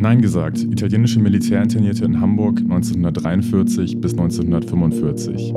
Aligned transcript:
Nein 0.00 0.22
gesagt, 0.22 0.58
italienische 0.58 1.18
Militärinternierte 1.18 2.04
in 2.04 2.20
Hamburg 2.20 2.60
1943 2.60 4.00
bis 4.00 4.12
1945. 4.12 5.52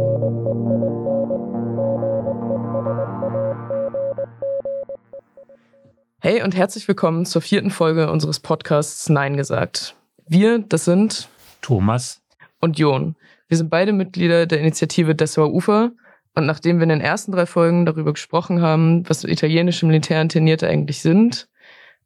Hey 6.19 6.41
und 6.43 6.55
herzlich 6.55 6.87
willkommen 6.87 7.25
zur 7.25 7.41
vierten 7.41 7.69
Folge 7.69 8.11
unseres 8.11 8.39
Podcasts 8.39 9.09
Nein 9.09 9.37
gesagt. 9.37 9.95
Wir, 10.27 10.59
das 10.59 10.85
sind 10.85 11.29
Thomas 11.61 12.21
und 12.59 12.79
Jon. 12.79 13.15
Wir 13.47 13.57
sind 13.57 13.69
beide 13.69 13.93
Mitglieder 13.93 14.47
der 14.47 14.59
Initiative 14.59 15.13
Dessauer 15.13 15.53
Ufer 15.53 15.91
und 16.35 16.45
nachdem 16.45 16.77
wir 16.77 16.83
in 16.83 16.89
den 16.89 17.01
ersten 17.01 17.31
drei 17.31 17.45
Folgen 17.45 17.85
darüber 17.85 18.13
gesprochen 18.13 18.61
haben, 18.61 19.07
was 19.07 19.23
italienische 19.23 19.85
Militärinternierte 19.85 20.67
eigentlich 20.67 21.01
sind 21.01 21.47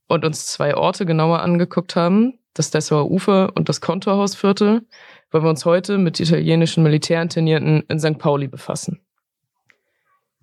und 0.08 0.26
uns 0.26 0.46
zwei 0.48 0.76
Orte 0.76 1.06
genauer 1.06 1.42
angeguckt 1.42 1.96
haben, 1.96 2.40
das 2.54 2.72
Dessauer 2.72 3.10
Ufer 3.12 3.52
und 3.56 3.70
das 3.70 3.82
Kontorhausviertel, 3.82 4.82
wollen 5.32 5.44
wir 5.44 5.50
uns 5.50 5.66
heute 5.66 5.98
mit 5.98 6.20
italienischen 6.20 6.84
Militärinternierten 6.84 7.84
in 7.88 8.00
St. 8.00 8.18
Pauli 8.18 8.48
befassen. 8.48 9.02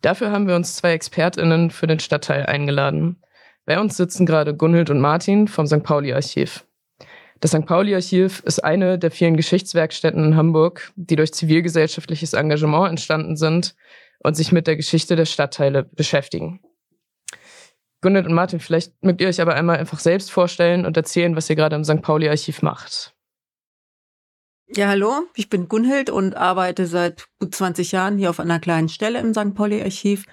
Dafür 0.03 0.33
haben 0.33 0.48
wir 0.48 0.56
uns 0.56 0.77
zwei 0.77 0.93
ExpertInnen 0.93 1.70
für 1.70 1.87
den 1.87 2.01
Stadtteil 2.01 2.47
eingeladen. 2.47 3.23
Bei 3.65 3.80
uns 3.80 3.97
sitzen 3.97 4.27
gerade 4.27 4.55
Gunhild 4.55 4.91
und 4.91 5.01
Martin 5.01 5.47
vom 5.47 5.67
St. 5.67 5.84
Pauli-Archiv. 5.84 6.67
Das 7.41 7.53
St. 7.53 7.67
Pauli-Archiv 7.67 8.41
ist 8.45 8.62
eine 8.62 8.98
der 8.98 9.11
vielen 9.11 9.37
Geschichtswerkstätten 9.37 10.25
in 10.25 10.37
Hamburg, 10.37 10.92
die 10.97 11.17
durch 11.17 11.33
zivilgesellschaftliches 11.33 12.34
Engagement 12.34 12.91
entstanden 12.91 13.37
sind 13.37 13.75
und 14.19 14.37
sich 14.37 14.53
mit 14.53 14.67
der 14.67 14.77
Geschichte 14.77 15.17
der 15.17 15.25
Stadtteile 15.25 15.84
beschäftigen. 15.84 16.61
Gunhild 18.02 18.27
und 18.27 18.34
Martin, 18.34 18.61
vielleicht 18.61 19.02
mögt 19.02 19.20
ihr 19.20 19.29
euch 19.29 19.41
aber 19.41 19.55
einmal 19.55 19.79
einfach 19.79 20.01
selbst 20.01 20.30
vorstellen 20.30 20.84
und 20.84 20.97
erzählen, 20.97 21.34
was 21.34 21.48
ihr 21.48 21.56
gerade 21.56 21.77
im 21.77 21.84
St. 21.84 22.03
Pauli-Archiv 22.03 22.61
macht. 22.61 23.14
Ja, 24.75 24.89
hallo, 24.89 25.22
ich 25.34 25.48
bin 25.48 25.69
Gunhild 25.69 26.11
und 26.11 26.36
arbeite 26.36 26.86
seit 26.86 27.27
gut 27.39 27.55
20 27.55 27.92
Jahren 27.92 28.19
hier 28.19 28.31
auf 28.31 28.41
einer 28.41 28.61
kleinen 28.61 28.89
Stelle 28.89 29.20
im 29.20 29.33
St. 29.33 29.55
Pauli-Archiv 29.55 30.27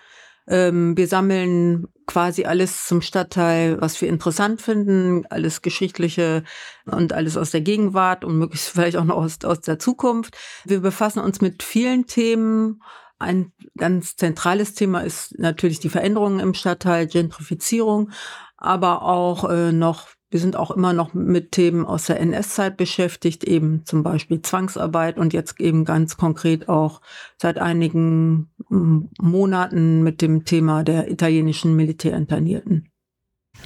ähm, 0.50 0.98
wir 0.98 1.08
sammeln 1.08 1.88
quasi 2.08 2.44
alles 2.46 2.88
zum 2.88 3.02
Stadtteil, 3.02 3.80
was 3.80 4.02
wir 4.02 4.10
interessant 4.10 4.62
finden, 4.62 5.26
alles 5.30 5.62
Geschichtliche 5.62 6.44
und 6.86 7.14
alles 7.14 7.38
aus 7.38 7.52
der 7.52 7.62
Gegenwart 7.62 8.26
und 8.26 8.40
möglichst 8.40 8.70
vielleicht 8.70 8.98
auch 8.98 9.04
noch 9.04 9.18
aus, 9.18 9.38
aus 9.46 9.62
der 9.62 9.78
Zukunft. 9.78 10.36
Wir 10.66 10.80
befassen 10.80 11.20
uns 11.20 11.40
mit 11.40 11.62
vielen 11.62 12.08
Themen. 12.08 12.82
Ein 13.20 13.52
ganz 13.78 14.16
zentrales 14.16 14.74
Thema 14.74 15.02
ist 15.02 15.38
natürlich 15.38 15.80
die 15.80 15.90
Veränderungen 15.90 16.40
im 16.40 16.54
Stadtteil, 16.54 17.06
Gentrifizierung, 17.06 18.12
aber 18.58 19.04
auch 19.04 19.50
äh, 19.50 19.72
noch 19.72 20.08
wir 20.32 20.40
sind 20.40 20.56
auch 20.56 20.70
immer 20.70 20.94
noch 20.94 21.14
mit 21.16 21.52
Themen 21.54 21.86
aus 21.86 22.06
der 22.06 22.20
NS-Zeit 22.20 22.78
beschäftigt, 22.78 23.44
eben 23.44 23.84
zum 23.86 24.04
Beispiel 24.04 24.42
Zwangsarbeit 24.42 25.18
und 25.18 25.34
jetzt 25.34 25.60
eben 25.60 25.86
ganz 25.86 26.18
konkret 26.18 26.70
auch 26.70 27.02
seit 27.38 27.58
einigen 27.58 28.52
hm, 28.68 29.10
Monaten 29.20 30.04
mit 30.04 30.22
dem 30.22 30.46
Thema 30.46 30.84
der 30.84 31.10
italienischen 31.10 31.76
Militärinternierten. 31.76 32.90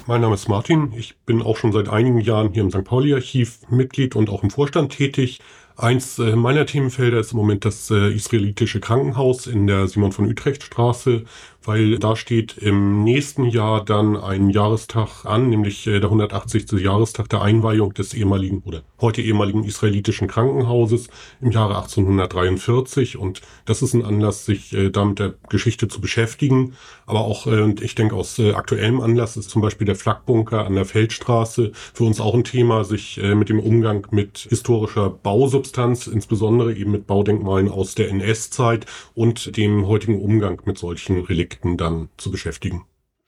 Mein 0.08 0.22
Name 0.22 0.36
ist 0.36 0.48
Martin. 0.48 0.94
Ich 0.94 1.18
bin 1.26 1.42
auch 1.42 1.58
schon 1.58 1.74
seit 1.74 1.90
einigen 1.90 2.20
Jahren 2.20 2.54
hier 2.54 2.64
im 2.64 2.72
St. 2.72 2.86
Pauli-Archiv 2.86 3.70
Mitglied 3.70 4.16
und 4.16 4.30
auch 4.30 4.42
im 4.42 4.50
Vorstand 4.50 4.94
tätig. 4.94 5.40
Eins 5.76 6.20
äh, 6.20 6.36
meiner 6.36 6.68
Themenfelder 6.68 7.20
ist 7.20 7.32
im 7.32 7.38
Moment 7.38 7.66
das 7.66 7.90
äh, 7.90 8.14
israelitische 8.14 8.80
Krankenhaus 8.80 9.48
in 9.48 9.66
der 9.66 9.88
Simon 9.88 10.12
von 10.12 10.30
Utrecht 10.30 10.62
Straße, 10.62 11.24
weil 11.64 11.98
da 11.98 12.16
steht 12.16 12.58
im 12.58 13.04
nächsten 13.04 13.46
Jahr 13.46 13.84
dann 13.84 14.16
ein 14.16 14.52
Jahrestag 14.52 15.26
an, 15.26 15.50
nämlich 15.50 15.88
äh, 15.88 16.00
der 16.00 16.10
180. 16.10 16.74
Jahrestag 16.74 17.28
der 17.30 17.42
Einweihung 17.42 17.96
des 17.96 18.14
ehemaligen 18.14 18.62
oder 18.66 18.84
heute 19.02 19.24
ehemaligen 19.24 19.64
israelitischen 19.64 20.28
Krankenhauses 20.28 21.08
im 21.42 21.50
Jahre 21.50 21.76
1843 21.78 23.18
und 23.18 23.42
das 23.66 23.82
ist 23.82 23.96
ein 23.96 24.06
Anlass, 24.06 24.46
sich 24.46 24.76
damit 24.92 25.20
der 25.20 25.34
Geschichte 25.50 25.88
zu 25.88 26.02
beschäftigen, 26.02 26.74
aber 27.06 27.22
auch, 27.22 27.46
und 27.46 27.82
ich 27.82 27.96
denke 27.96 28.16
aus 28.16 28.40
aktuellem 28.40 29.02
Anlass 29.02 29.38
ist 29.38 29.50
zum 29.50 29.62
Beispiel 29.62 29.86
der 29.86 29.96
Flakbunker 29.96 30.66
an 30.66 30.76
der 30.76 30.86
Feldstraße 30.86 31.72
für 31.74 32.04
uns 32.04 32.22
auch 32.22 32.34
ein 32.34 32.44
Thema, 32.44 32.84
sich 32.84 33.18
mit 33.18 33.50
dem 33.50 33.60
Umgang 33.60 34.08
mit 34.12 34.48
historischer 34.50 35.10
Bausubstanz, 35.64 36.08
insbesondere 36.08 36.74
eben 36.74 36.92
mit 36.92 37.08
Baudenkmalen 37.08 37.70
aus 37.70 37.96
der 37.96 38.10
NS-Zeit 38.10 38.86
und 39.16 39.56
dem 39.56 39.88
heutigen 39.88 40.22
Umgang 40.22 40.62
mit 40.66 40.78
solchen 40.78 41.22
Relikten 41.22 41.78
dann 41.78 42.10
zu 42.18 42.32
beschäftigen. 42.32 42.86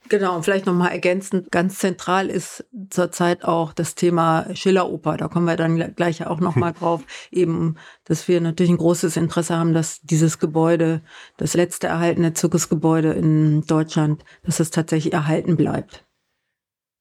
Genau, 0.07 0.35
und 0.35 0.43
vielleicht 0.43 0.67
nochmal 0.67 0.91
ergänzend, 0.91 1.51
ganz 1.51 1.79
zentral 1.79 2.29
ist 2.29 2.63
zurzeit 2.91 3.43
auch 3.43 3.73
das 3.73 3.95
Thema 3.95 4.45
Schilleroper. 4.53 5.17
Da 5.17 5.29
kommen 5.29 5.47
wir 5.47 5.55
dann 5.55 5.95
gleich 5.95 6.27
auch 6.27 6.39
nochmal 6.39 6.73
drauf. 6.79 7.01
Eben, 7.31 7.75
dass 8.03 8.27
wir 8.27 8.39
natürlich 8.39 8.71
ein 8.71 8.77
großes 8.77 9.17
Interesse 9.17 9.57
haben, 9.57 9.73
dass 9.73 10.01
dieses 10.01 10.37
Gebäude, 10.37 11.01
das 11.37 11.55
letzte 11.55 11.87
erhaltene 11.87 12.33
Zirkusgebäude 12.33 13.13
in 13.13 13.61
Deutschland, 13.65 14.23
dass 14.43 14.59
es 14.59 14.69
tatsächlich 14.69 15.13
erhalten 15.13 15.57
bleibt. 15.57 16.04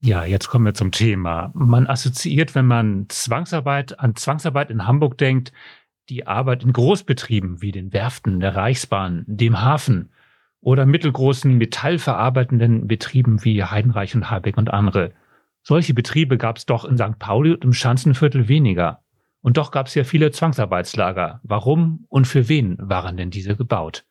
Ja, 0.05 0.27
jetzt 0.27 0.49
kommen 0.49 0.67
wir 0.67 0.75
zum 0.75 0.93
Thema. 0.93 1.51
Man 1.55 1.87
assoziiert, 1.87 2.55
wenn 2.55 2.67
man 2.67 3.07
Zwangsarbeit 3.09 4.01
an 4.01 4.15
Zwangsarbeit 4.15 4.71
in 4.71 4.87
Hamburg 4.87 5.17
denkt, 5.17 5.51
die 6.11 6.27
Arbeit 6.27 6.63
in 6.63 6.75
Großbetrieben 6.75 7.63
wie 7.63 7.73
den 7.73 7.95
Werften, 7.95 8.39
der 8.39 8.55
Reichsbahn, 8.55 9.25
dem 9.27 9.63
Hafen 9.63 10.11
oder 10.61 10.85
mittelgroßen 10.85 11.57
metallverarbeitenden 11.57 12.87
Betrieben 12.87 13.45
wie 13.45 13.65
Heidenreich 13.65 14.15
und 14.15 14.31
Habeck 14.31 14.59
und 14.59 14.69
andere. 14.69 15.15
Solche 15.63 15.95
Betriebe 15.95 16.37
gab 16.37 16.59
es 16.59 16.67
doch 16.67 16.85
in 16.85 16.99
St. 16.99 17.19
Pauli 17.19 17.53
und 17.53 17.65
im 17.65 17.73
Schanzenviertel 17.73 18.47
weniger. 18.47 19.03
Und 19.41 19.57
doch 19.57 19.71
gab 19.71 19.87
es 19.87 19.95
ja 19.95 20.05
viele 20.05 20.31
Zwangsarbeitslager. 20.31 21.41
Warum 21.45 22.05
und 22.11 22.27
für 22.27 22.51
wen 22.51 22.77
waren 22.79 23.17
denn 23.17 23.31
diese 23.31 23.57
gebaut? 23.57 24.05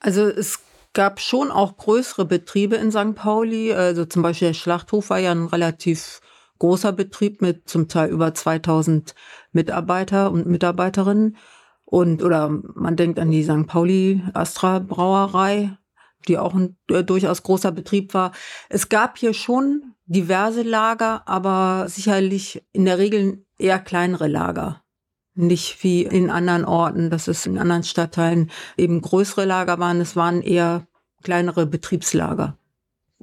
Also 0.00 0.28
es 0.28 0.67
gab 0.92 1.20
schon 1.20 1.50
auch 1.50 1.76
größere 1.76 2.24
Betriebe 2.24 2.76
in 2.76 2.90
St. 2.90 3.14
Pauli. 3.14 3.72
Also 3.72 4.04
zum 4.04 4.22
Beispiel 4.22 4.48
der 4.48 4.54
Schlachthof 4.54 5.10
war 5.10 5.18
ja 5.18 5.32
ein 5.32 5.46
relativ 5.46 6.20
großer 6.58 6.92
Betrieb 6.92 7.40
mit 7.40 7.68
zum 7.68 7.88
Teil 7.88 8.10
über 8.10 8.34
2000 8.34 9.14
Mitarbeiter 9.52 10.30
und 10.30 10.46
Mitarbeiterinnen. 10.46 11.36
Und 11.84 12.22
oder 12.22 12.48
man 12.48 12.96
denkt 12.96 13.18
an 13.18 13.30
die 13.30 13.44
St. 13.44 13.66
Pauli 13.66 14.22
Astra 14.34 14.78
Brauerei, 14.78 15.78
die 16.26 16.38
auch 16.38 16.54
ein 16.54 16.76
äh, 16.90 17.02
durchaus 17.02 17.42
großer 17.42 17.72
Betrieb 17.72 18.12
war. 18.12 18.32
Es 18.68 18.88
gab 18.88 19.16
hier 19.18 19.32
schon 19.32 19.94
diverse 20.06 20.62
Lager, 20.62 21.26
aber 21.26 21.86
sicherlich 21.88 22.62
in 22.72 22.84
der 22.84 22.98
Regel 22.98 23.44
eher 23.58 23.78
kleinere 23.78 24.28
Lager. 24.28 24.82
Nicht 25.40 25.84
wie 25.84 26.02
in 26.02 26.30
anderen 26.30 26.64
Orten, 26.64 27.10
dass 27.10 27.28
es 27.28 27.46
in 27.46 27.58
anderen 27.58 27.84
Stadtteilen 27.84 28.50
eben 28.76 29.00
größere 29.00 29.44
Lager 29.44 29.78
waren. 29.78 30.00
Es 30.00 30.16
waren 30.16 30.42
eher 30.42 30.88
kleinere 31.22 31.64
Betriebslager. 31.64 32.58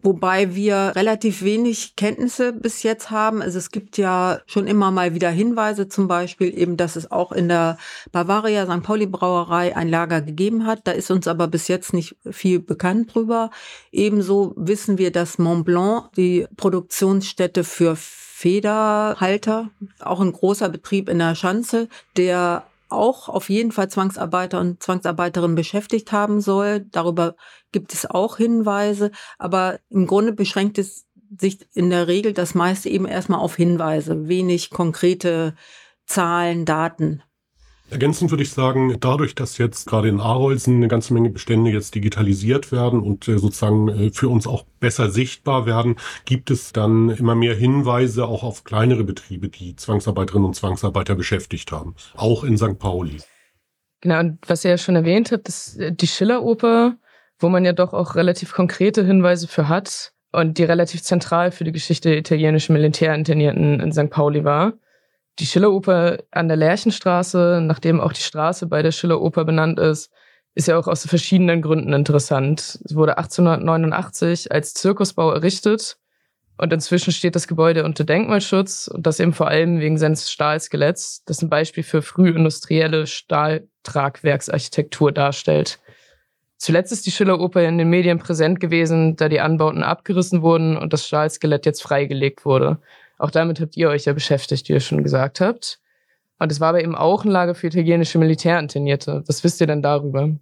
Wobei 0.02 0.54
wir 0.54 0.92
relativ 0.96 1.42
wenig 1.42 1.96
Kenntnisse 1.96 2.52
bis 2.52 2.84
jetzt 2.84 3.12
haben. 3.12 3.42
Also 3.42 3.58
es 3.58 3.72
gibt 3.72 3.98
ja 3.98 4.42
schon 4.46 4.68
immer 4.68 4.92
mal 4.92 5.16
wieder 5.16 5.30
Hinweise, 5.30 5.88
zum 5.88 6.08
Beispiel 6.08 6.56
eben, 6.58 6.76
dass 6.76 6.98
es 6.98 7.10
auch 7.12 7.32
in 7.32 7.48
der 7.48 7.78
Bavaria 8.12 8.66
St. 8.66 8.84
Pauli 8.84 9.06
Brauerei 9.06 9.76
ein 9.76 9.88
Lager 9.88 10.22
gegeben 10.22 10.66
hat. 10.66 10.82
Da 10.84 10.92
ist 10.92 11.12
uns 11.12 11.28
aber 11.28 11.48
bis 11.48 11.70
jetzt 11.70 11.94
nicht 11.94 12.18
viel 12.30 12.60
bekannt 12.60 13.16
drüber. 13.16 13.52
Ebenso 13.92 14.54
wissen 14.58 14.98
wir, 14.98 15.12
dass 15.12 15.38
Mont 15.38 15.66
Blanc, 15.66 16.12
die 16.18 16.46
Produktionsstätte 16.58 17.64
für 17.64 17.96
Federhalter, 17.96 19.70
auch 20.02 20.20
ein 20.20 20.34
großer 20.34 20.68
Betrieb 20.68 21.08
in 21.08 21.20
der 21.20 21.36
Schanze, 21.36 21.88
der 22.18 22.66
auch 22.90 23.30
auf 23.30 23.50
jeden 23.50 23.72
Fall 23.72 23.90
Zwangsarbeiter 23.90 24.60
und 24.60 24.82
Zwangsarbeiterinnen 24.82 25.56
beschäftigt 25.56 26.12
haben 26.12 26.42
soll. 26.42 26.82
Darüber 26.92 27.36
gibt 27.72 27.94
es 27.94 28.06
auch 28.06 28.38
Hinweise, 28.38 29.12
aber 29.38 29.80
im 29.90 30.08
Grunde 30.08 30.34
beschränkt 30.34 30.78
es 30.78 31.06
sich 31.40 31.68
in 31.74 31.90
der 31.90 32.08
Regel 32.08 32.34
das 32.34 32.56
meiste 32.56 32.90
eben 32.90 33.06
erstmal 33.06 33.40
auf 33.40 33.56
Hinweise, 33.56 34.28
wenig 34.28 34.70
konkrete 34.70 35.56
Zahlen, 36.06 36.66
Daten. 36.66 37.24
Ergänzend 37.90 38.32
würde 38.32 38.42
ich 38.42 38.52
sagen, 38.52 38.98
dadurch, 39.00 39.36
dass 39.36 39.60
jetzt 39.60 39.86
gerade 39.86 40.10
in 40.10 40.20
Arolsen 40.20 40.78
eine 40.78 40.88
ganze 40.88 41.14
Menge 41.14 41.30
Bestände 41.30 41.70
jetzt 41.70 41.94
digitalisiert 41.94 42.72
werden 42.72 43.00
und 43.00 43.28
äh, 43.28 43.38
sozusagen 43.38 43.90
äh, 43.90 44.12
für 44.12 44.28
uns 44.28 44.48
auch 44.48 44.64
besser 44.80 45.12
sichtbar 45.12 45.68
werden, 45.68 45.96
gibt 46.26 46.50
es 46.50 46.74
dann 46.74 47.10
immer 47.10 47.36
mehr 47.36 47.56
Hinweise 47.56 48.26
auch 48.26 48.44
auf 48.44 48.64
kleinere 48.64 49.04
Betriebe, 49.04 49.50
die 49.50 49.76
Zwangsarbeiterinnen 49.76 50.48
und 50.48 50.56
Zwangsarbeiter 50.56 51.14
beschäftigt 51.14 51.72
haben, 51.72 51.96
auch 52.16 52.44
in 52.44 52.58
St. 52.58 52.80
Pauli. 52.80 53.18
Genau, 54.02 54.20
und 54.20 54.40
was 54.48 54.66
ihr 54.66 54.72
ja 54.72 54.78
schon 54.78 54.96
erwähnt 54.96 55.32
habt, 55.32 55.48
ist 55.48 55.78
äh, 55.78 55.94
die 55.94 56.08
Schilleroper, 56.08 56.96
wo 57.40 57.50
man 57.50 57.66
ja 57.66 57.74
doch 57.74 57.94
auch 57.94 58.16
relativ 58.16 58.54
konkrete 58.54 59.06
Hinweise 59.06 59.48
für 59.48 59.70
hat 59.70 60.14
und 60.32 60.58
die 60.58 60.64
relativ 60.64 61.04
zentral 61.04 61.52
für 61.52 61.64
die 61.64 61.72
Geschichte 61.72 62.10
der 62.10 62.18
italienischen 62.18 62.74
Militärinternierten 62.74 63.80
in 63.80 63.92
St. 63.92 64.10
Pauli 64.10 64.44
war. 64.44 64.74
Die 65.40 65.46
Schilleroper 65.46 66.20
an 66.32 66.48
der 66.48 66.56
Lerchenstraße, 66.56 67.60
nachdem 67.62 68.00
auch 68.00 68.14
die 68.14 68.22
Straße 68.22 68.68
bei 68.68 68.82
der 68.82 68.92
Schilleroper 68.92 69.44
benannt 69.44 69.80
ist, 69.80 70.10
ist 70.54 70.70
ja 70.70 70.78
auch 70.78 70.88
aus 70.88 71.06
verschiedenen 71.06 71.62
Gründen 71.62 71.92
interessant. 71.92 72.80
Es 72.86 72.96
wurde 72.96 73.18
1889 73.18 74.54
als 74.54 74.74
Zirkusbau 74.74 75.32
errichtet. 75.32 75.98
Und 76.58 76.72
inzwischen 76.72 77.12
steht 77.12 77.36
das 77.36 77.50
Gebäude 77.50 77.84
unter 77.84 78.06
Denkmalschutz 78.06 78.88
und 78.88 79.06
das 79.06 79.20
eben 79.20 79.34
vor 79.34 79.50
allem 79.50 79.82
wegen 79.82 79.98
seines 79.98 80.32
Stahlskeletts, 80.32 81.26
das 81.26 81.42
ein 81.42 81.50
Beispiel 81.50 81.84
für 81.84 82.02
frühindustrielle 82.02 83.08
Stahltragwerksarchitektur 83.08 85.12
darstellt. 85.12 85.82
Zuletzt 86.58 86.94
ist 86.94 87.06
die 87.06 87.12
Schilleroper 87.12 87.62
in 87.62 87.78
den 87.78 87.90
Medien 87.90 88.20
präsent 88.20 88.62
gewesen, 88.62 89.18
da 89.18 89.28
die 89.28 89.42
Anbauten 89.42 89.84
abgerissen 89.84 90.42
wurden 90.42 90.78
und 90.78 90.94
das 90.94 91.06
Stahlskelett 91.06 91.66
jetzt 91.66 91.84
freigelegt 91.84 92.46
wurde. 92.46 92.80
Auch 93.18 93.32
damit 93.32 93.60
habt 93.60 93.78
ihr 93.78 93.90
euch 93.90 94.06
ja 94.06 94.14
beschäftigt, 94.14 94.68
wie 94.68 94.74
ihr 94.74 94.80
schon 94.80 95.04
gesagt 95.04 95.42
habt. 95.42 95.80
Und 96.40 96.52
es 96.52 96.60
war 96.60 96.70
aber 96.70 96.84
eben 96.84 96.96
auch 96.96 97.24
ein 97.24 97.32
Lager 97.32 97.56
für 97.56 97.68
italienische 97.68 98.18
Militärinternierte. 98.18 99.24
Was 99.28 99.44
wisst 99.44 99.62
ihr 99.62 99.68
denn 99.68 99.82
darüber? 99.82 100.36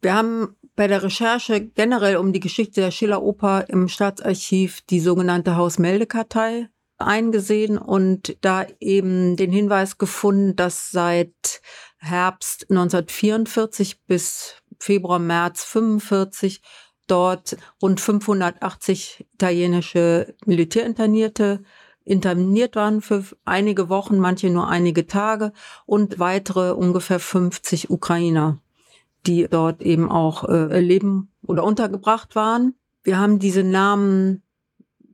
Wir 0.00 0.14
haben 0.14 0.56
bei 0.76 0.86
der 0.86 1.02
Recherche 1.02 1.60
generell 1.60 2.16
um 2.16 2.32
die 2.32 2.40
Geschichte 2.40 2.80
der 2.80 2.90
Schilleroper 2.90 3.68
im 3.68 3.88
Staatsarchiv 3.88 4.82
die 4.82 5.00
sogenannte 5.00 5.56
Hausmeldekartei 5.56 6.68
eingesehen 6.98 7.78
und 7.78 8.36
da 8.42 8.66
eben 8.80 9.36
den 9.36 9.52
Hinweis 9.52 9.98
gefunden, 9.98 10.56
dass 10.56 10.90
seit 10.90 11.60
Herbst 11.98 12.66
1944 12.70 14.04
bis 14.04 14.54
Februar, 14.78 15.18
März 15.18 15.64
45 15.64 16.60
dort 17.06 17.56
rund 17.82 18.00
580 18.00 19.26
italienische 19.34 20.34
Militärinternierte 20.44 21.62
interniert 22.04 22.76
waren 22.76 23.02
für 23.02 23.24
einige 23.44 23.88
Wochen, 23.88 24.18
manche 24.18 24.48
nur 24.48 24.68
einige 24.68 25.06
Tage 25.06 25.52
und 25.86 26.18
weitere 26.18 26.70
ungefähr 26.72 27.18
50 27.18 27.90
Ukrainer, 27.90 28.58
die 29.26 29.48
dort 29.50 29.82
eben 29.82 30.10
auch 30.10 30.44
äh, 30.44 30.80
leben 30.80 31.32
oder 31.46 31.64
untergebracht 31.64 32.36
waren. 32.36 32.74
Wir 33.02 33.18
haben 33.18 33.40
diese 33.40 33.64
Namen 33.64 34.42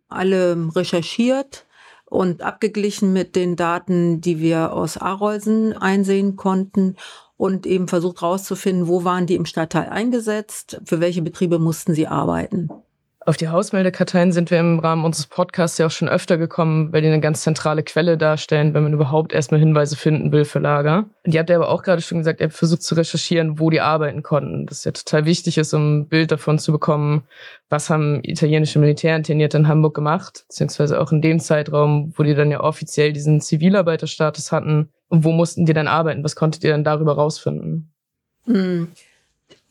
alle 0.08 0.68
recherchiert 0.76 1.66
und 2.04 2.42
abgeglichen 2.42 3.14
mit 3.14 3.36
den 3.36 3.56
Daten, 3.56 4.20
die 4.20 4.38
wir 4.38 4.74
aus 4.74 4.98
Arolsen 4.98 5.72
einsehen 5.72 6.36
konnten 6.36 6.96
und 7.36 7.66
eben 7.66 7.88
versucht 7.88 8.20
herauszufinden, 8.20 8.88
wo 8.88 9.04
waren 9.04 9.26
die 9.26 9.34
im 9.34 9.46
Stadtteil 9.46 9.88
eingesetzt, 9.88 10.80
für 10.84 11.00
welche 11.00 11.22
Betriebe 11.22 11.58
mussten 11.58 11.94
sie 11.94 12.06
arbeiten. 12.06 12.68
Auf 13.24 13.36
die 13.36 13.48
Hausmeldekarteien 13.48 14.32
sind 14.32 14.50
wir 14.50 14.58
im 14.58 14.80
Rahmen 14.80 15.04
unseres 15.04 15.28
Podcasts 15.28 15.78
ja 15.78 15.86
auch 15.86 15.92
schon 15.92 16.08
öfter 16.08 16.38
gekommen, 16.38 16.92
weil 16.92 17.02
die 17.02 17.08
eine 17.08 17.20
ganz 17.20 17.42
zentrale 17.42 17.84
Quelle 17.84 18.18
darstellen, 18.18 18.74
wenn 18.74 18.82
man 18.82 18.92
überhaupt 18.92 19.32
erstmal 19.32 19.60
Hinweise 19.60 19.96
finden 19.96 20.32
will 20.32 20.44
für 20.44 20.58
Lager. 20.58 21.04
Und 21.24 21.32
ihr 21.32 21.38
habt 21.38 21.48
ja 21.48 21.56
aber 21.56 21.68
auch 21.68 21.84
gerade 21.84 22.02
schon 22.02 22.18
gesagt, 22.18 22.40
ihr 22.40 22.46
habt 22.46 22.56
versucht 22.56 22.82
zu 22.82 22.96
recherchieren, 22.96 23.60
wo 23.60 23.70
die 23.70 23.80
arbeiten 23.80 24.24
konnten. 24.24 24.66
Das 24.66 24.82
ja 24.84 24.90
total 24.90 25.24
wichtig 25.24 25.56
ist, 25.56 25.72
um 25.72 26.00
ein 26.00 26.08
Bild 26.08 26.32
davon 26.32 26.58
zu 26.58 26.72
bekommen, 26.72 27.22
was 27.68 27.90
haben 27.90 28.24
italienische 28.24 28.80
Militärinternierte 28.80 29.56
in 29.56 29.68
Hamburg 29.68 29.94
gemacht, 29.94 30.44
beziehungsweise 30.48 31.00
auch 31.00 31.12
in 31.12 31.22
dem 31.22 31.38
Zeitraum, 31.38 32.12
wo 32.16 32.24
die 32.24 32.34
dann 32.34 32.50
ja 32.50 32.60
offiziell 32.60 33.12
diesen 33.12 33.40
Zivilarbeiterstatus 33.40 34.50
hatten. 34.50 34.88
Und 35.12 35.24
wo 35.24 35.32
mussten 35.32 35.66
die 35.66 35.74
dann 35.74 35.88
arbeiten? 35.88 36.24
Was 36.24 36.36
konntet 36.36 36.64
ihr 36.64 36.70
dann 36.70 36.84
darüber 36.84 37.12
rausfinden? 37.12 37.92
Hm. 38.46 38.92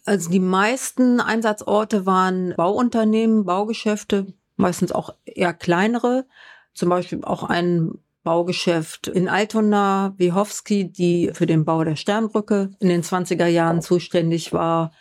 Also 0.06 0.30
die 0.30 0.40
meisten 0.40 1.20
Einsatzorte 1.20 2.06
waren 2.06 2.54
Bauunternehmen, 2.56 3.44
Baugeschäfte, 3.44 4.28
meistens 4.56 4.92
auch 4.92 5.16
eher 5.26 5.56
kleinere. 5.56 6.28
Zum 6.76 6.90
Beispiel 6.90 7.24
auch 7.24 7.42
ein 7.42 7.94
Baugeschäft 8.22 9.08
in 9.08 9.28
Altona, 9.28 10.14
Wiechowski, 10.18 10.92
die 10.92 11.32
für 11.34 11.48
den 11.48 11.66
Bau 11.66 11.84
der 11.84 11.96
Sternbrücke 11.96 12.70
in 12.80 12.90
den 12.90 13.02
20er 13.02 13.48
Jahren 13.48 13.82
zuständig 13.82 14.54
war. 14.54 14.92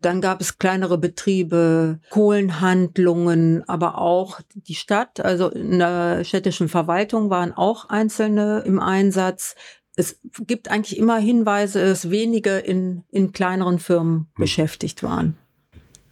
Dann 0.00 0.20
gab 0.20 0.40
es 0.40 0.58
kleinere 0.58 0.98
Betriebe, 0.98 2.00
Kohlenhandlungen, 2.10 3.66
aber 3.68 3.98
auch 3.98 4.40
die 4.54 4.74
Stadt, 4.74 5.20
also 5.20 5.48
in 5.48 5.78
der 5.78 6.22
städtischen 6.24 6.68
Verwaltung 6.68 7.30
waren 7.30 7.52
auch 7.52 7.88
Einzelne 7.88 8.62
im 8.66 8.78
Einsatz 8.78 9.54
es 9.96 10.20
gibt 10.46 10.70
eigentlich 10.70 10.98
immer 10.98 11.18
Hinweise, 11.18 11.84
dass 11.84 12.10
wenige 12.10 12.58
in, 12.58 13.02
in 13.10 13.32
kleineren 13.32 13.78
Firmen 13.78 14.14
hm. 14.14 14.26
beschäftigt 14.36 15.02
waren. 15.02 15.36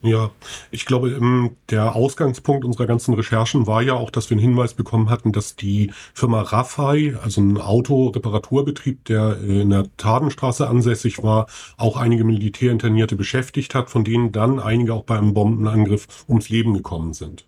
Ja, 0.01 0.33
ich 0.71 0.85
glaube, 0.85 1.51
der 1.71 1.97
Ausgangspunkt 1.97 2.67
unserer 2.67 2.87
ganzen 2.87 3.15
Recherchen 3.15 3.67
war 3.67 3.81
ja 3.81 3.95
auch, 3.95 4.11
dass 4.11 4.29
wir 4.29 4.35
einen 4.35 4.47
Hinweis 4.47 4.75
bekommen 4.75 5.09
hatten, 5.09 5.33
dass 5.33 5.57
die 5.57 5.93
Firma 6.13 6.43
Raffai, 6.43 7.17
also 7.23 7.41
ein 7.41 7.57
Autoreparaturbetrieb, 7.57 9.07
der 9.07 9.39
in 9.41 9.71
der 9.71 9.87
Tadenstraße 9.97 10.69
ansässig 10.69 11.23
war, 11.23 11.47
auch 11.79 11.97
einige 11.97 12.25
Militärinternierte 12.25 13.17
beschäftigt 13.17 13.75
hat, 13.75 13.89
von 13.89 14.05
denen 14.05 14.31
dann 14.31 14.61
einige 14.61 14.93
auch 14.93 15.05
bei 15.05 15.17
einem 15.17 15.33
Bombenangriff 15.33 16.07
ums 16.29 16.51
Leben 16.51 16.75
gekommen 16.75 17.15
sind 17.15 17.47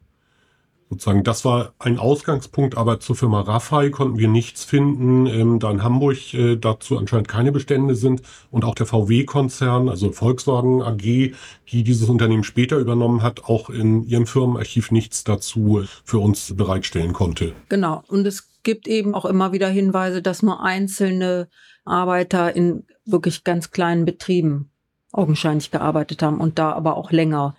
sozusagen, 0.89 1.25
das 1.25 1.45
war 1.45 1.73
ein 1.79 1.99
Ausgangspunkt, 1.99 2.77
aber 2.77 3.01
zur 3.01 3.17
Firma 3.17 3.41
Raffai 3.41 3.91
konnten 3.91 4.19
wir 4.19 4.29
nichts 4.29 4.65
finden, 4.65 5.27
ähm, 5.27 5.59
da 5.59 5.71
in 5.71 5.83
Hamburg 5.83 6.33
äh, 6.35 6.57
dazu 6.57 6.99
anscheinend 6.99 7.29
keine 7.29 7.53
Bestände 7.53 7.95
sind. 7.95 8.23
Und 8.51 8.65
auch 8.65 8.75
der 8.75 8.87
VW-Konzern, 8.87 9.89
also 9.89 10.13
Volkswagen 10.13 10.83
AG, 10.83 11.33
die 11.73 11.83
dieses 11.83 12.09
Unternehmen 12.09 12.45
später 12.45 12.79
übernommen 12.79 13.23
hat, 13.23 13.45
auch 13.45 13.71
in 13.71 14.05
ihrem 14.05 14.27
Firmenarchiv 14.27 14.91
nichts 14.91 15.25
dazu 15.25 15.85
für 16.05 16.19
uns 16.19 16.55
bereitstellen 16.57 17.13
konnte. 17.13 17.53
Genau, 17.69 18.03
und 18.09 18.27
es 18.27 18.49
gibt 18.63 18.89
eben 18.89 19.15
auch 19.15 19.25
immer 19.25 19.53
wieder 19.53 19.69
Hinweise, 19.69 20.23
dass 20.23 20.43
nur 20.43 20.63
einzelne 20.63 21.49
Arbeiter 21.85 22.55
in 22.55 22.85
wirklich 23.05 23.45
ganz 23.45 23.71
kleinen 23.71 24.05
Betrieben 24.05 24.71
augenscheinlich 25.13 25.71
gearbeitet 25.71 26.23
haben 26.23 26.41
und 26.41 26.59
da 26.59 26.73
aber 26.73 26.97
auch 26.97 27.11
länger 27.11 27.57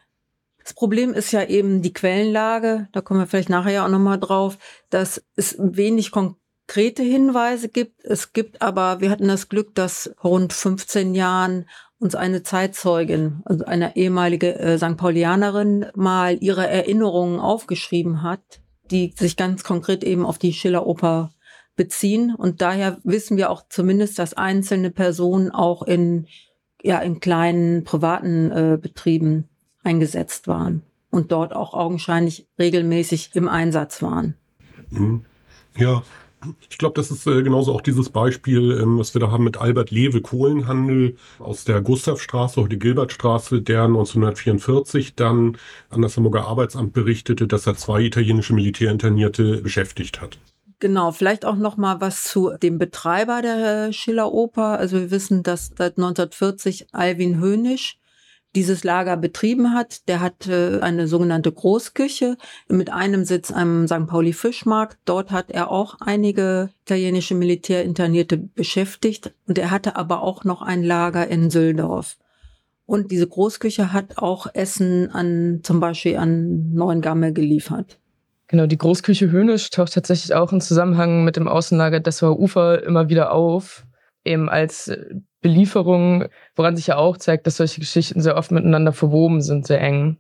das 0.68 0.74
Problem 0.74 1.14
ist 1.14 1.32
ja 1.32 1.46
eben 1.46 1.82
die 1.82 1.94
Quellenlage, 1.94 2.90
da 2.92 3.00
kommen 3.00 3.22
wir 3.22 3.28
vielleicht 3.28 3.48
nachher 3.48 3.86
auch 3.86 3.90
nochmal 3.90 4.20
drauf, 4.20 4.58
dass 4.90 5.24
es 5.38 5.56
wenig 5.58 6.12
konkrete 6.12 7.04
Hinweise 7.04 7.70
gibt. 7.70 8.04
Es 8.04 8.34
gibt 8.34 8.62
aber, 8.62 9.00
wir 9.00 9.10
hatten 9.10 9.30
das 9.30 9.48
Glück, 9.48 9.76
dass 9.76 10.14
rund 10.22 10.52
15 10.52 11.16
Jahren 11.16 11.70
uns 12.00 12.16
eine 12.16 12.44
Zeitzeugin, 12.44 13.44
also 13.46 13.64
eine 13.64 13.96
ehemalige 13.96 14.60
äh, 14.60 14.78
St. 14.78 14.98
Paulianerin, 14.98 15.86
mal 15.96 16.38
ihre 16.42 16.68
Erinnerungen 16.68 17.40
aufgeschrieben 17.40 18.22
hat, 18.22 18.60
die 18.92 19.14
sich 19.18 19.38
ganz 19.38 19.64
konkret 19.64 20.04
eben 20.04 20.26
auf 20.26 20.38
die 20.38 20.52
Schilleroper 20.52 21.32
beziehen. 21.78 22.36
Und 22.36 22.62
daher 22.62 22.98
wissen 23.06 23.38
wir 23.38 23.52
auch 23.52 23.70
zumindest, 23.70 24.20
dass 24.20 24.34
einzelne 24.34 24.92
Personen 24.92 25.50
auch 25.50 25.84
in, 25.84 26.28
ja, 26.82 27.00
in 27.00 27.22
kleinen 27.22 27.86
privaten 27.86 28.52
äh, 28.52 28.78
Betrieben 28.78 29.48
eingesetzt 29.88 30.48
waren 30.48 30.84
und 31.10 31.32
dort 31.32 31.56
auch 31.56 31.74
augenscheinlich 31.74 32.46
regelmäßig 32.60 33.32
im 33.34 33.48
Einsatz 33.48 34.02
waren. 34.02 34.36
Mhm. 34.90 35.24
Ja, 35.78 36.04
ich 36.70 36.78
glaube, 36.78 36.94
das 36.96 37.10
ist 37.10 37.26
äh, 37.26 37.42
genauso 37.42 37.74
auch 37.74 37.82
dieses 37.82 38.10
Beispiel, 38.10 38.80
ähm, 38.82 39.00
was 39.00 39.14
wir 39.14 39.22
da 39.22 39.32
haben 39.32 39.44
mit 39.44 39.58
Albert 39.58 39.90
Lewe 39.92 40.22
Kohlenhandel 40.22 41.16
aus 41.40 41.64
der 41.64 41.82
Gustavstraße, 41.82 42.62
heute 42.62 42.78
Gilbertstraße, 42.78 43.62
der 43.62 43.84
1944 43.84 45.16
dann 45.16 45.58
an 45.90 46.02
das 46.02 46.18
Hamburger 46.18 46.46
Arbeitsamt 46.46 46.94
berichtete, 46.94 47.48
dass 47.48 47.66
er 47.66 47.76
zwei 47.76 48.02
italienische 48.02 48.54
Militärinternierte 48.54 49.62
beschäftigt 49.62 50.22
hat. 50.22 50.38
Genau, 50.80 51.12
vielleicht 51.12 51.44
auch 51.44 51.56
noch 51.56 51.78
mal 51.78 52.02
was 52.02 52.24
zu 52.24 52.52
dem 52.62 52.78
Betreiber 52.78 53.42
der 53.42 53.92
Schiller-Oper. 53.92 54.78
Also 54.78 54.98
wir 54.98 55.10
wissen, 55.10 55.42
dass 55.42 55.72
seit 55.76 55.98
1940 55.98 56.88
Alwin 56.92 57.40
Hönisch 57.40 57.98
dieses 58.58 58.84
Lager 58.84 59.18
betrieben 59.18 59.76
hat. 59.76 60.08
Der 60.08 60.20
hatte 60.20 60.80
eine 60.82 61.08
sogenannte 61.08 61.52
Großküche 61.52 62.38
mit 62.68 62.92
einem 62.92 63.24
Sitz 63.24 63.52
am 63.52 63.88
St. 63.88 64.08
Pauli 64.08 64.34
Fischmarkt. 64.34 64.98
Dort 65.06 65.30
hat 65.30 65.52
er 65.52 65.70
auch 65.70 65.98
einige 66.00 66.72
italienische 66.84 67.36
Militärinternierte 67.36 68.38
beschäftigt 68.38 69.32
und 69.48 69.60
er 69.60 69.70
hatte 69.70 69.96
aber 69.96 70.24
auch 70.24 70.44
noch 70.44 70.64
ein 70.64 70.82
Lager 70.82 71.28
in 71.28 71.52
Süldorf. 71.52 72.18
Und 72.88 73.12
diese 73.12 73.28
Großküche 73.28 73.94
hat 73.94 74.18
auch 74.18 74.48
Essen 74.56 75.12
an, 75.12 75.60
zum 75.62 75.80
Beispiel 75.80 76.18
an 76.18 76.74
Neuengamme 76.74 77.34
geliefert. 77.34 78.00
Genau, 78.48 78.66
die 78.66 78.78
Großküche 78.78 79.30
Höhnisch 79.30 79.70
taucht 79.70 79.94
tatsächlich 79.94 80.34
auch 80.34 80.52
im 80.52 80.62
Zusammenhang 80.62 81.24
mit 81.24 81.36
dem 81.36 81.48
Außenlager 81.48 82.00
Dessauer 82.00 82.40
Ufer 82.40 82.82
immer 82.82 83.08
wieder 83.10 83.34
auf 83.34 83.86
eben 84.24 84.50
als 84.50 84.92
Belieferung, 85.42 86.26
woran 86.56 86.76
sich 86.76 86.88
ja 86.88 86.98
auch 86.98 87.18
zeigt, 87.18 87.48
dass 87.48 87.58
solche 87.58 87.80
Geschichten 87.80 88.22
sehr 88.22 88.38
oft 88.38 88.52
miteinander 88.52 88.92
verwoben 88.92 89.42
sind, 89.42 89.68
sehr 89.68 89.82
eng. 89.82 90.18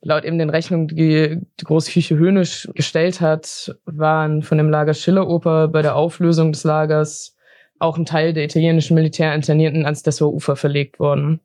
Laut 0.00 0.24
eben 0.24 0.38
den 0.38 0.50
Rechnungen, 0.50 0.88
die 0.88 1.40
die 1.60 1.64
Großküche 1.64 2.16
Höhnisch 2.16 2.68
gestellt 2.74 3.20
hat, 3.20 3.74
waren 3.86 4.42
von 4.42 4.58
dem 4.58 4.70
Lager 4.70 4.94
Schilleroper 4.94 5.68
bei 5.68 5.82
der 5.82 5.96
Auflösung 5.96 6.52
des 6.52 6.64
Lagers 6.64 7.36
auch 7.78 7.98
ein 7.98 8.06
Teil 8.06 8.32
der 8.32 8.44
italienischen 8.44 8.94
Militärinternierten 8.94 9.84
ans 9.84 10.02
Dessauer 10.02 10.32
Ufer 10.32 10.56
verlegt 10.56 10.98
worden. 10.98 11.40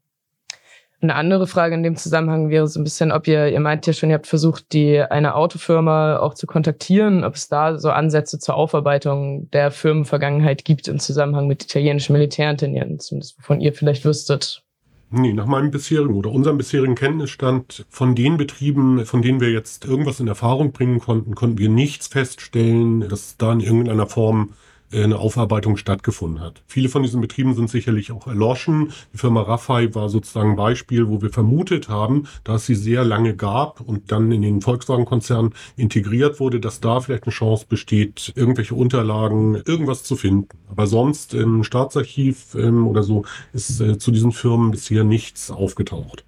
Eine 1.01 1.15
andere 1.15 1.48
Frage 1.48 1.74
in 1.74 1.81
dem 1.81 1.96
Zusammenhang 1.96 2.50
wäre 2.50 2.67
so 2.67 2.79
ein 2.79 2.84
bisschen, 2.84 3.12
ob 3.12 3.27
ihr, 3.27 3.48
ihr 3.48 3.60
meint 3.60 3.88
ja 3.88 3.93
schon, 3.93 4.10
ihr 4.10 4.15
habt 4.15 4.27
versucht, 4.27 4.72
die 4.72 5.01
eine 5.01 5.34
Autofirma 5.34 6.17
auch 6.17 6.36
zu 6.36 6.46
kontaktieren, 6.46 7.24
ob 7.24 7.34
es 7.34 7.48
da 7.48 7.79
so 7.79 7.89
Ansätze 7.89 8.38
zur 8.38 8.53
Aufarbeitung 8.53 9.50
der 9.50 9.72
Firmenvergangenheit 9.72 10.63
gibt 10.63 10.88
im 10.88 11.00
Zusammenhang 11.00 11.48
mit 11.48 11.63
italienischen 11.63 12.13
Militärinternierten, 12.13 13.00
zumindest 13.00 13.39
wovon 13.39 13.62
ihr 13.62 13.74
vielleicht 13.74 14.05
wüsstet. 14.05 14.63
Nee, 15.10 15.34
nach 15.34 15.48
meinem 15.48 15.72
bisherigen 15.72 16.13
oder 16.13 16.31
unserem 16.31 16.58
bisherigen 16.58 16.96
Kenntnisstand 16.96 17.84
von 17.89 18.13
den 18.13 18.38
Betrieben, 18.38 19.03
von 19.05 19.24
denen 19.24 19.41
wir 19.41 19.50
jetzt 19.50 19.86
irgendwas 19.86 20.20
in 20.20 20.27
Erfahrung 20.27 20.72
bringen 20.72 21.00
konnten, 21.00 21.34
konnten 21.34 21.58
wir 21.58 21.70
nichts 21.70 22.08
feststellen, 22.08 23.10
dass 23.10 23.38
da 23.38 23.51
in 23.51 23.60
irgendeiner 23.60 24.05
Form 24.05 24.51
eine 24.93 25.17
Aufarbeitung 25.17 25.77
stattgefunden 25.77 26.41
hat. 26.41 26.63
Viele 26.67 26.89
von 26.89 27.03
diesen 27.03 27.21
Betrieben 27.21 27.53
sind 27.55 27.69
sicherlich 27.69 28.12
auch 28.12 28.27
erloschen. 28.27 28.91
Die 29.13 29.17
Firma 29.17 29.41
Raffai 29.41 29.93
war 29.95 30.10
sozusagen 30.10 30.51
ein 30.51 30.55
Beispiel, 30.55 31.07
wo 31.07 31.21
wir 31.21 31.29
vermutet 31.29 31.89
haben, 31.89 32.27
dass 32.43 32.65
sie 32.65 32.75
sehr 32.75 33.03
lange 33.03 33.36
gab 33.36 33.81
und 33.81 34.12
dann 34.12 34.31
in 34.31 34.41
den 34.41 34.62
Volkswagen-Konzern 34.62 35.53
integriert 35.77 36.39
wurde, 36.39 36.60
dass 36.60 36.81
da 36.81 37.00
vielleicht 37.00 37.24
eine 37.24 37.33
Chance 37.33 37.65
besteht, 37.67 38.33
irgendwelche 38.36 38.75
Unterlagen, 38.75 39.55
irgendwas 39.65 40.03
zu 40.03 40.15
finden. 40.15 40.48
Aber 40.69 40.88
sonst 40.88 41.33
im 41.33 41.63
Staatsarchiv 41.63 42.55
ähm, 42.55 42.88
oder 42.88 43.03
so 43.03 43.25
ist 43.53 43.79
äh, 43.79 43.98
zu 43.98 44.12
diesen 44.12 44.31
Firmen 44.31 44.71
bisher 44.71 45.03
nichts 45.03 45.51
aufgetaucht. 45.51 46.25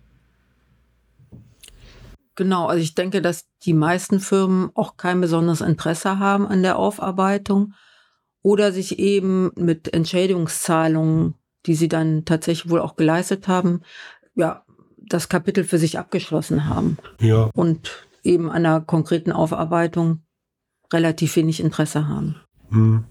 Genau, 2.36 2.66
also 2.66 2.82
ich 2.82 2.96
denke, 2.96 3.22
dass 3.22 3.46
die 3.64 3.74
meisten 3.74 4.20
Firmen 4.20 4.72
auch 4.74 4.98
kein 4.98 5.22
besonderes 5.22 5.62
Interesse 5.62 6.18
haben 6.18 6.48
an 6.48 6.64
der 6.64 6.78
Aufarbeitung 6.78 7.74
oder 8.44 8.72
sich 8.72 9.00
eben 9.00 9.52
mit 9.56 9.92
Entschädigungszahlungen, 9.94 11.34
die 11.66 11.76
sie 11.76 11.88
dann 11.88 12.26
tatsächlich 12.26 12.70
wohl 12.70 12.82
auch 12.82 12.96
geleistet 12.96 13.48
haben, 13.48 13.82
ja, 14.36 14.64
das 14.98 15.30
Kapitel 15.30 15.64
für 15.64 15.78
sich 15.78 15.98
abgeschlossen 15.98 16.68
haben. 16.68 16.98
Ja. 17.20 17.50
Und 17.56 18.08
eben 18.24 18.52
einer 18.52 18.82
konkreten 18.82 19.32
Aufarbeitung 19.32 20.22
relativ 20.92 21.36
wenig 21.36 21.60
Interesse 21.60 22.08
haben. 22.08 22.36
Hm. 22.70 23.06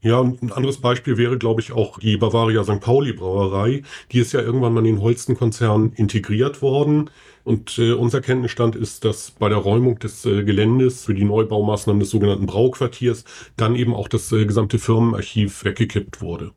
Ja, 0.00 0.18
und 0.18 0.42
ein 0.42 0.52
anderes 0.52 0.78
Beispiel 0.78 1.16
wäre, 1.16 1.38
glaube 1.38 1.60
ich, 1.60 1.72
auch 1.72 1.98
die 1.98 2.16
Bavaria 2.16 2.64
St. 2.64 2.80
Pauli 2.80 3.12
Brauerei. 3.12 3.82
Die 4.12 4.20
ist 4.20 4.32
ja 4.32 4.40
irgendwann 4.40 4.74
mal 4.74 4.80
in 4.80 4.96
den 4.96 5.02
Holsten-Konzern 5.02 5.92
integriert 5.96 6.62
worden. 6.62 7.10
Und 7.44 7.78
äh, 7.78 7.92
unser 7.92 8.20
Kenntnisstand 8.20 8.76
ist, 8.76 9.04
dass 9.04 9.30
bei 9.30 9.48
der 9.48 9.58
Räumung 9.58 9.98
des 9.98 10.24
äh, 10.26 10.44
Geländes 10.44 11.04
für 11.04 11.14
die 11.14 11.24
Neubaumaßnahmen 11.24 12.00
des 12.00 12.10
sogenannten 12.10 12.46
Brauquartiers 12.46 13.24
dann 13.56 13.74
eben 13.74 13.94
auch 13.94 14.08
das 14.08 14.30
äh, 14.32 14.44
gesamte 14.44 14.78
Firmenarchiv 14.78 15.64
weggekippt 15.64 16.20
wurde. 16.20 16.52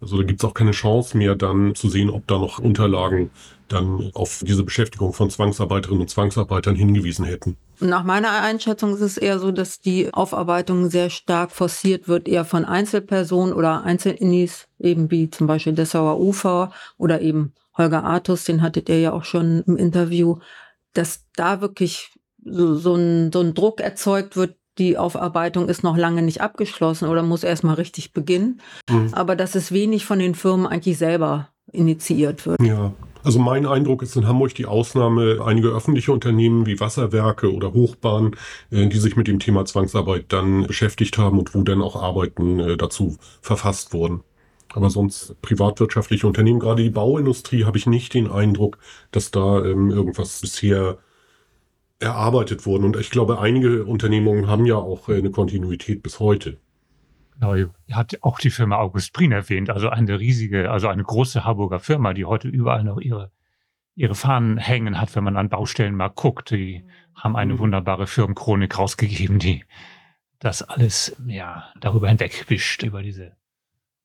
Also 0.00 0.18
da 0.18 0.22
gibt 0.22 0.40
es 0.40 0.48
auch 0.48 0.54
keine 0.54 0.72
Chance 0.72 1.16
mehr, 1.16 1.34
dann 1.34 1.74
zu 1.74 1.88
sehen, 1.88 2.10
ob 2.10 2.26
da 2.26 2.38
noch 2.38 2.58
Unterlagen 2.58 3.30
dann 3.68 4.10
auf 4.14 4.42
diese 4.46 4.64
Beschäftigung 4.64 5.12
von 5.12 5.30
Zwangsarbeiterinnen 5.30 6.02
und 6.02 6.08
Zwangsarbeitern 6.08 6.74
hingewiesen 6.74 7.24
hätten. 7.24 7.56
Nach 7.80 8.02
meiner 8.02 8.30
Einschätzung 8.42 8.94
ist 8.94 9.00
es 9.00 9.16
eher 9.16 9.38
so, 9.38 9.52
dass 9.52 9.80
die 9.80 10.12
Aufarbeitung 10.12 10.90
sehr 10.90 11.10
stark 11.10 11.52
forciert 11.52 12.08
wird, 12.08 12.28
eher 12.28 12.44
von 12.44 12.64
Einzelpersonen 12.64 13.54
oder 13.54 13.84
Einzelinnis, 13.84 14.66
eben 14.78 15.10
wie 15.10 15.30
zum 15.30 15.46
Beispiel 15.46 15.74
Dessauer 15.74 16.18
Ufer 16.18 16.72
oder 16.96 17.20
eben 17.20 17.52
Holger 17.76 18.04
Artus, 18.04 18.44
den 18.44 18.60
hattet 18.60 18.88
ihr 18.88 19.00
ja 19.00 19.12
auch 19.12 19.24
schon 19.24 19.62
im 19.66 19.76
Interview, 19.76 20.38
dass 20.94 21.26
da 21.36 21.60
wirklich 21.60 22.10
so, 22.44 22.74
so, 22.74 22.96
ein, 22.96 23.30
so 23.32 23.40
ein 23.40 23.54
Druck 23.54 23.80
erzeugt 23.80 24.36
wird, 24.36 24.56
die 24.78 24.96
Aufarbeitung 24.96 25.68
ist 25.68 25.82
noch 25.82 25.96
lange 25.96 26.22
nicht 26.22 26.40
abgeschlossen 26.40 27.08
oder 27.08 27.22
muss 27.22 27.42
erstmal 27.42 27.74
richtig 27.74 28.12
beginnen. 28.12 28.60
Mhm. 28.88 29.12
Aber 29.12 29.36
dass 29.36 29.54
es 29.54 29.72
wenig 29.72 30.04
von 30.04 30.18
den 30.18 30.34
Firmen 30.34 30.66
eigentlich 30.66 30.98
selber 30.98 31.48
initiiert 31.72 32.46
wird. 32.46 32.60
Ja. 32.62 32.92
Also 33.24 33.40
mein 33.40 33.66
Eindruck 33.66 34.02
ist 34.02 34.16
in 34.16 34.26
Hamburg 34.26 34.54
die 34.54 34.66
Ausnahme 34.66 35.40
einige 35.44 35.68
öffentliche 35.68 36.12
Unternehmen 36.12 36.66
wie 36.66 36.80
Wasserwerke 36.80 37.52
oder 37.52 37.72
Hochbahn, 37.72 38.36
äh, 38.70 38.86
die 38.86 38.98
sich 38.98 39.16
mit 39.16 39.26
dem 39.26 39.38
Thema 39.38 39.64
Zwangsarbeit 39.64 40.26
dann 40.28 40.66
beschäftigt 40.66 41.18
haben 41.18 41.38
und 41.38 41.54
wo 41.54 41.62
dann 41.62 41.82
auch 41.82 41.96
Arbeiten 41.96 42.60
äh, 42.60 42.76
dazu 42.76 43.16
verfasst 43.42 43.92
wurden. 43.92 44.22
Aber 44.72 44.90
sonst 44.90 45.40
privatwirtschaftliche 45.42 46.26
Unternehmen, 46.26 46.60
gerade 46.60 46.82
die 46.82 46.90
Bauindustrie, 46.90 47.64
habe 47.64 47.78
ich 47.78 47.86
nicht 47.86 48.14
den 48.14 48.30
Eindruck, 48.30 48.78
dass 49.10 49.30
da 49.30 49.64
ähm, 49.64 49.90
irgendwas 49.90 50.40
bisher 50.40 50.98
erarbeitet 52.00 52.66
wurde. 52.66 52.86
Und 52.86 52.96
ich 52.96 53.10
glaube, 53.10 53.40
einige 53.40 53.84
Unternehmungen 53.84 54.46
haben 54.46 54.66
ja 54.66 54.76
auch 54.76 55.08
äh, 55.08 55.16
eine 55.16 55.30
Kontinuität 55.30 56.02
bis 56.02 56.20
heute. 56.20 56.58
Genau, 57.38 57.54
ihr 57.54 57.70
habt 57.92 58.22
auch 58.24 58.38
die 58.40 58.50
Firma 58.50 58.78
August 58.78 59.12
Prien 59.12 59.30
erwähnt, 59.30 59.70
also 59.70 59.88
eine 59.90 60.18
riesige, 60.18 60.70
also 60.72 60.88
eine 60.88 61.04
große 61.04 61.44
Harburger 61.44 61.78
Firma, 61.78 62.12
die 62.12 62.24
heute 62.24 62.48
überall 62.48 62.82
noch 62.82 62.98
ihre, 62.98 63.30
ihre 63.94 64.16
Fahnen 64.16 64.58
hängen 64.58 65.00
hat, 65.00 65.14
wenn 65.14 65.22
man 65.22 65.36
an 65.36 65.48
Baustellen 65.48 65.94
mal 65.94 66.08
guckt. 66.08 66.50
Die 66.50 66.84
haben 67.14 67.36
eine 67.36 67.54
mhm. 67.54 67.58
wunderbare 67.60 68.08
Firmenchronik 68.08 68.76
rausgegeben, 68.76 69.38
die 69.38 69.64
das 70.40 70.62
alles 70.62 71.16
ja 71.26 71.64
darüber 71.80 72.08
hinwegwischt, 72.08 72.82
über 72.82 73.02
diese 73.02 73.36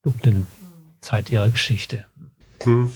dunklen 0.03 0.45
Zeit 1.01 1.31
ihrer 1.31 1.49
Geschichte. 1.49 2.05
Hm. 2.63 2.91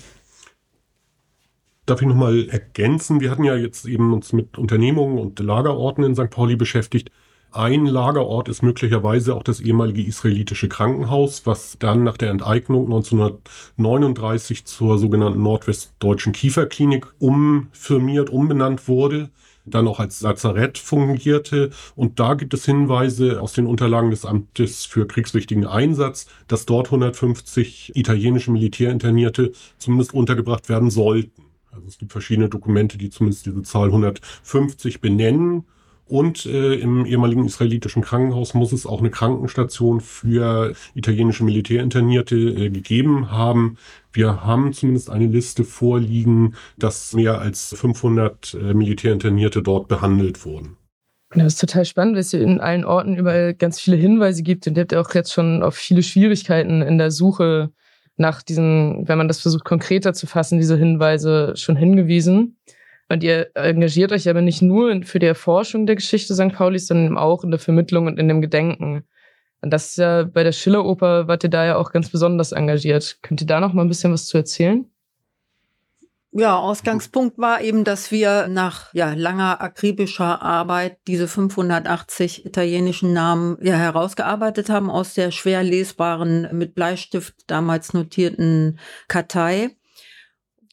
Darf 1.87 2.01
ich 2.01 2.07
nochmal 2.07 2.47
ergänzen? 2.49 3.21
Wir 3.21 3.31
hatten 3.31 3.43
ja 3.43 3.55
jetzt 3.55 3.85
eben 3.85 4.13
uns 4.13 4.33
mit 4.33 4.57
Unternehmungen 4.57 5.17
und 5.17 5.39
Lagerorten 5.39 6.03
in 6.03 6.15
St. 6.15 6.29
Pauli 6.29 6.55
beschäftigt. 6.55 7.11
Ein 7.51 7.85
Lagerort 7.85 8.49
ist 8.49 8.61
möglicherweise 8.61 9.35
auch 9.35 9.41
das 9.41 9.61
ehemalige 9.61 10.03
israelitische 10.03 10.67
Krankenhaus, 10.67 11.45
was 11.45 11.77
dann 11.79 12.03
nach 12.03 12.17
der 12.17 12.29
Enteignung 12.29 12.85
1939 12.85 14.65
zur 14.65 14.99
sogenannten 14.99 15.41
Nordwestdeutschen 15.41 16.33
Kieferklinik 16.33 17.07
umfirmiert, 17.19 18.29
umbenannt 18.29 18.87
wurde, 18.87 19.29
dann 19.65 19.87
auch 19.87 19.99
als 19.99 20.21
Lazarett 20.21 20.77
fungierte. 20.77 21.69
Und 21.95 22.19
da 22.19 22.33
gibt 22.33 22.53
es 22.53 22.65
Hinweise 22.65 23.41
aus 23.41 23.53
den 23.53 23.65
Unterlagen 23.65 24.11
des 24.11 24.25
Amtes 24.25 24.85
für 24.85 25.07
kriegswichtigen 25.07 25.65
Einsatz, 25.65 26.27
dass 26.47 26.65
dort 26.65 26.87
150 26.87 27.95
italienische 27.95 28.51
Militärinternierte 28.51 29.53
zumindest 29.77 30.13
untergebracht 30.13 30.67
werden 30.69 30.89
sollten. 30.89 31.43
Also 31.71 31.87
es 31.87 31.97
gibt 31.97 32.11
verschiedene 32.11 32.49
Dokumente, 32.49 32.97
die 32.97 33.09
zumindest 33.09 33.45
diese 33.45 33.61
Zahl 33.63 33.87
150 33.87 34.99
benennen. 34.99 35.65
Und 36.07 36.45
äh, 36.45 36.75
im 36.75 37.05
ehemaligen 37.05 37.45
israelitischen 37.45 38.01
Krankenhaus 38.01 38.53
muss 38.53 38.71
es 38.71 38.85
auch 38.85 38.99
eine 38.99 39.09
Krankenstation 39.09 39.99
für 39.99 40.73
italienische 40.95 41.43
Militärinternierte 41.43 42.35
äh, 42.35 42.69
gegeben 42.69 43.31
haben. 43.31 43.77
Wir 44.13 44.45
haben 44.45 44.71
zumindest 44.71 45.09
eine 45.09 45.27
Liste 45.27 45.65
vorliegen, 45.65 46.55
dass 46.77 47.13
mehr 47.13 47.39
als 47.39 47.75
500 47.77 48.53
äh, 48.53 48.73
Militärinternierte 48.73 49.61
dort 49.61 49.89
behandelt 49.89 50.45
wurden. 50.45 50.77
Das 51.31 51.53
ist 51.53 51.61
total 51.61 51.83
spannend, 51.83 52.13
weil 52.13 52.21
es 52.21 52.31
hier 52.31 52.41
in 52.41 52.61
allen 52.61 52.85
Orten 52.85 53.17
überall 53.17 53.53
ganz 53.53 53.79
viele 53.79 53.97
Hinweise 53.97 54.43
gibt. 54.43 54.65
Und 54.65 54.77
ihr 54.77 54.81
habt 54.81 54.93
ja 54.93 55.01
auch 55.01 55.13
jetzt 55.13 55.33
schon 55.33 55.61
auf 55.61 55.75
viele 55.75 56.03
Schwierigkeiten 56.03 56.81
in 56.81 56.97
der 56.97 57.11
Suche 57.11 57.71
nach 58.15 58.41
diesen, 58.41 59.07
wenn 59.07 59.17
man 59.17 59.27
das 59.27 59.41
versucht 59.41 59.65
konkreter 59.65 60.13
zu 60.13 60.25
fassen, 60.25 60.57
diese 60.57 60.77
Hinweise 60.77 61.53
schon 61.55 61.75
hingewiesen. 61.75 62.57
Und 63.09 63.23
ihr 63.23 63.49
engagiert 63.55 64.11
euch 64.11 64.27
aber 64.27 64.41
nicht 64.41 64.61
nur 64.61 65.01
für 65.03 65.19
die 65.19 65.27
Erforschung 65.27 65.85
der 65.85 65.95
Geschichte 65.95 66.35
St. 66.35 66.53
Paulis, 66.53 66.87
sondern 66.87 67.17
auch 67.17 67.43
in 67.43 67.51
der 67.51 67.59
Vermittlung 67.59 68.07
und 68.07 68.19
in 68.19 68.27
dem 68.27 68.41
Gedenken. 68.41 69.05
Und 69.61 69.71
das 69.71 69.91
ist 69.91 69.97
ja 69.97 70.23
bei 70.23 70.43
der 70.43 70.51
Schilleroper, 70.51 71.27
wart 71.27 71.43
ihr 71.43 71.49
da 71.49 71.65
ja 71.65 71.75
auch 71.77 71.91
ganz 71.91 72.09
besonders 72.09 72.51
engagiert. 72.51 73.19
Könnt 73.21 73.41
ihr 73.41 73.47
da 73.47 73.59
noch 73.59 73.73
mal 73.73 73.83
ein 73.83 73.87
bisschen 73.87 74.13
was 74.13 74.25
zu 74.25 74.37
erzählen? 74.37 74.85
Ja, 76.31 76.57
Ausgangspunkt 76.57 77.39
war 77.39 77.61
eben, 77.61 77.83
dass 77.83 78.11
wir 78.11 78.47
nach 78.47 78.93
ja, 78.93 79.13
langer 79.13 79.59
akribischer 79.61 80.41
Arbeit 80.41 80.97
diese 81.07 81.27
580 81.27 82.45
italienischen 82.45 83.13
Namen 83.13 83.57
ja, 83.61 83.75
herausgearbeitet 83.75 84.69
haben 84.69 84.91
aus 84.91 85.15
der 85.15 85.31
schwer 85.31 85.63
lesbaren, 85.63 86.47
mit 86.51 86.75
Bleistift 86.75 87.33
damals 87.47 87.93
notierten 87.93 88.77
Kartei. 89.07 89.71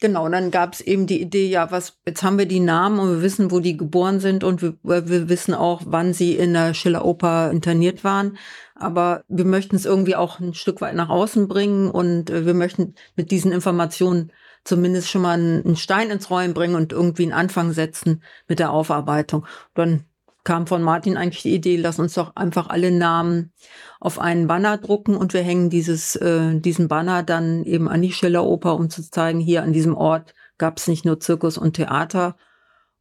Genau, 0.04 0.28
dann 0.28 0.50
gab 0.50 0.74
es 0.74 0.82
eben 0.82 1.06
die 1.06 1.22
Idee, 1.22 1.48
ja, 1.48 1.70
was, 1.70 1.98
jetzt 2.06 2.22
haben 2.22 2.36
wir 2.36 2.44
die 2.44 2.60
Namen 2.60 2.98
und 2.98 3.08
wir 3.08 3.22
wissen, 3.22 3.50
wo 3.50 3.58
die 3.58 3.78
geboren 3.78 4.20
sind 4.20 4.44
und 4.44 4.60
wir, 4.60 4.74
wir 4.82 5.30
wissen 5.30 5.54
auch, 5.54 5.80
wann 5.86 6.12
sie 6.12 6.34
in 6.34 6.52
der 6.52 6.74
Schilleroper 6.74 7.50
interniert 7.50 8.04
waren. 8.04 8.36
Aber 8.74 9.24
wir 9.28 9.46
möchten 9.46 9.76
es 9.76 9.86
irgendwie 9.86 10.14
auch 10.14 10.40
ein 10.40 10.52
Stück 10.52 10.82
weit 10.82 10.94
nach 10.94 11.08
außen 11.08 11.48
bringen 11.48 11.90
und 11.90 12.28
äh, 12.28 12.44
wir 12.44 12.52
möchten 12.52 12.96
mit 13.16 13.30
diesen 13.30 13.50
Informationen 13.50 14.30
zumindest 14.62 15.08
schon 15.08 15.22
mal 15.22 15.38
einen 15.38 15.76
Stein 15.76 16.10
ins 16.10 16.28
Rollen 16.28 16.52
bringen 16.52 16.74
und 16.74 16.92
irgendwie 16.92 17.22
einen 17.22 17.32
Anfang 17.32 17.72
setzen 17.72 18.22
mit 18.46 18.58
der 18.58 18.72
Aufarbeitung. 18.72 19.46
Dann 19.72 20.04
kam 20.44 20.66
von 20.66 20.82
Martin 20.82 21.16
eigentlich 21.16 21.42
die 21.42 21.54
Idee, 21.54 21.76
lass 21.76 21.98
uns 21.98 22.14
doch 22.14 22.36
einfach 22.36 22.68
alle 22.68 22.90
Namen 22.90 23.52
auf 23.98 24.18
einen 24.18 24.46
Banner 24.46 24.78
drucken 24.78 25.16
und 25.16 25.32
wir 25.32 25.42
hängen 25.42 25.70
dieses, 25.70 26.16
äh, 26.16 26.60
diesen 26.60 26.88
Banner 26.88 27.22
dann 27.22 27.64
eben 27.64 27.88
an 27.88 28.02
die 28.02 28.12
Schilleroper, 28.12 28.76
um 28.76 28.90
zu 28.90 29.02
zeigen, 29.10 29.40
hier 29.40 29.62
an 29.62 29.72
diesem 29.72 29.94
Ort 29.96 30.34
gab 30.58 30.78
es 30.78 30.86
nicht 30.86 31.04
nur 31.04 31.18
Zirkus 31.18 31.58
und 31.58 31.74
Theater, 31.74 32.36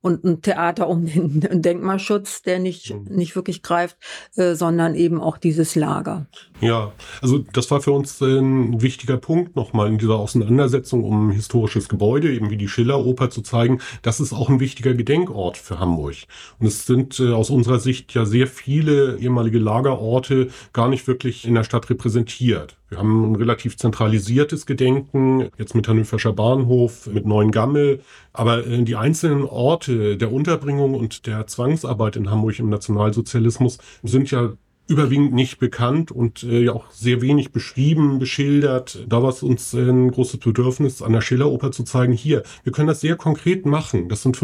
und 0.03 0.25
ein 0.25 0.41
Theater 0.41 0.89
um 0.89 1.05
den 1.05 1.39
Denkmalschutz, 1.61 2.41
der 2.41 2.59
nicht, 2.59 2.93
mhm. 2.93 3.15
nicht 3.15 3.35
wirklich 3.35 3.63
greift, 3.63 3.97
äh, 4.35 4.53
sondern 4.53 4.95
eben 4.95 5.21
auch 5.21 5.37
dieses 5.37 5.75
Lager. 5.75 6.27
Ja, 6.59 6.91
also 7.21 7.39
das 7.39 7.71
war 7.71 7.81
für 7.81 7.93
uns 7.93 8.21
ein 8.21 8.81
wichtiger 8.81 9.17
Punkt 9.17 9.55
nochmal 9.55 9.87
in 9.87 9.97
dieser 9.97 10.15
Auseinandersetzung 10.15 11.05
um 11.05 11.29
ein 11.29 11.31
historisches 11.31 11.87
Gebäude, 11.87 12.33
eben 12.33 12.49
wie 12.49 12.57
die 12.57 12.67
Schilleroper 12.67 13.29
zu 13.29 13.41
zeigen. 13.41 13.79
Das 14.01 14.19
ist 14.19 14.33
auch 14.33 14.49
ein 14.49 14.59
wichtiger 14.59 14.93
Gedenkort 14.93 15.57
für 15.57 15.79
Hamburg. 15.79 16.03
Und 16.59 16.67
es 16.67 16.85
sind 16.85 17.19
äh, 17.21 17.31
aus 17.31 17.49
unserer 17.49 17.79
Sicht 17.79 18.13
ja 18.13 18.25
sehr 18.25 18.47
viele 18.47 19.17
ehemalige 19.19 19.57
Lagerorte 19.57 20.49
gar 20.73 20.89
nicht 20.89 21.07
wirklich 21.07 21.47
in 21.47 21.55
der 21.55 21.63
Stadt 21.63 21.89
repräsentiert. 21.89 22.75
Wir 22.93 22.99
haben 22.99 23.31
ein 23.31 23.35
relativ 23.35 23.75
zentralisiertes 23.75 24.67
Gedenken, 24.67 25.49
jetzt 25.57 25.73
mit 25.73 25.87
Hannoverscher 25.87 26.31
Bahnhof, 26.31 27.07
mit 27.07 27.25
Neuengammel. 27.25 28.01
Aber 28.33 28.67
äh, 28.67 28.83
die 28.83 28.95
einzelnen 28.95 29.45
Orte 29.45 30.15
der 30.15 30.31
Unterbringung 30.31 30.93
und 30.93 31.25
der 31.25 31.47
Zwangsarbeit 31.47 32.17
in 32.17 32.29
Hamburg 32.29 32.59
im 32.59 32.69
Nationalsozialismus 32.69 33.79
sind 34.03 34.29
ja 34.29 34.53
überwiegend 34.87 35.33
nicht 35.33 35.57
bekannt 35.57 36.11
und 36.11 36.43
äh, 36.43 36.65
ja 36.65 36.73
auch 36.73 36.91
sehr 36.91 37.21
wenig 37.21 37.51
beschrieben, 37.51 38.19
beschildert. 38.19 39.03
Da 39.07 39.23
war 39.23 39.29
es 39.29 39.41
uns 39.41 39.73
äh, 39.73 39.89
ein 39.89 40.11
großes 40.11 40.39
Bedürfnis, 40.39 41.01
an 41.01 41.13
der 41.13 41.21
Schilleroper 41.21 41.71
zu 41.71 41.83
zeigen, 41.83 42.13
hier, 42.13 42.43
wir 42.61 42.73
können 42.73 42.89
das 42.89 43.01
sehr 43.01 43.15
konkret 43.15 43.65
machen. 43.65 44.07
Das 44.07 44.21
sind 44.21 44.37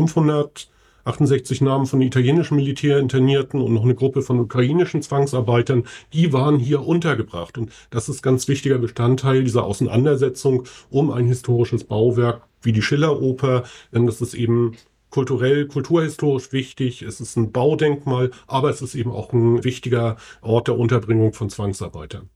568 1.14 1.62
Namen 1.62 1.86
von 1.86 2.02
italienischen 2.02 2.56
Militärinternierten 2.56 3.62
und 3.62 3.74
noch 3.74 3.84
eine 3.84 3.96
Gruppe 3.96 4.22
von 4.22 4.40
ukrainischen 4.40 5.02
Zwangsarbeitern, 5.02 5.84
die 6.14 6.34
waren 6.34 6.60
hier 6.60 6.86
untergebracht. 6.86 7.58
Und 7.58 7.72
das 7.90 8.10
ist 8.10 8.22
ganz 8.22 8.48
wichtiger 8.48 8.78
Bestandteil 8.78 9.44
dieser 9.44 9.64
Auseinandersetzung 9.64 10.66
um 10.90 11.12
ein 11.12 11.28
historisches 11.28 11.84
Bauwerk 11.84 12.44
wie 12.62 12.74
die 12.74 12.82
Schilleroper, 12.82 13.64
denn 13.94 14.06
das 14.06 14.22
ist 14.22 14.34
eben 14.34 14.74
kulturell, 15.10 15.68
kulturhistorisch 15.68 16.52
wichtig. 16.52 17.02
Es 17.02 17.20
ist 17.20 17.36
ein 17.36 17.52
Baudenkmal, 17.52 18.32
aber 18.48 18.70
es 18.70 18.82
ist 18.82 18.96
eben 18.96 19.12
auch 19.12 19.34
ein 19.34 19.64
wichtiger 19.64 20.18
Ort 20.42 20.68
der 20.68 20.78
Unterbringung 20.78 21.34
von 21.34 21.50
Zwangsarbeitern. 21.50 22.30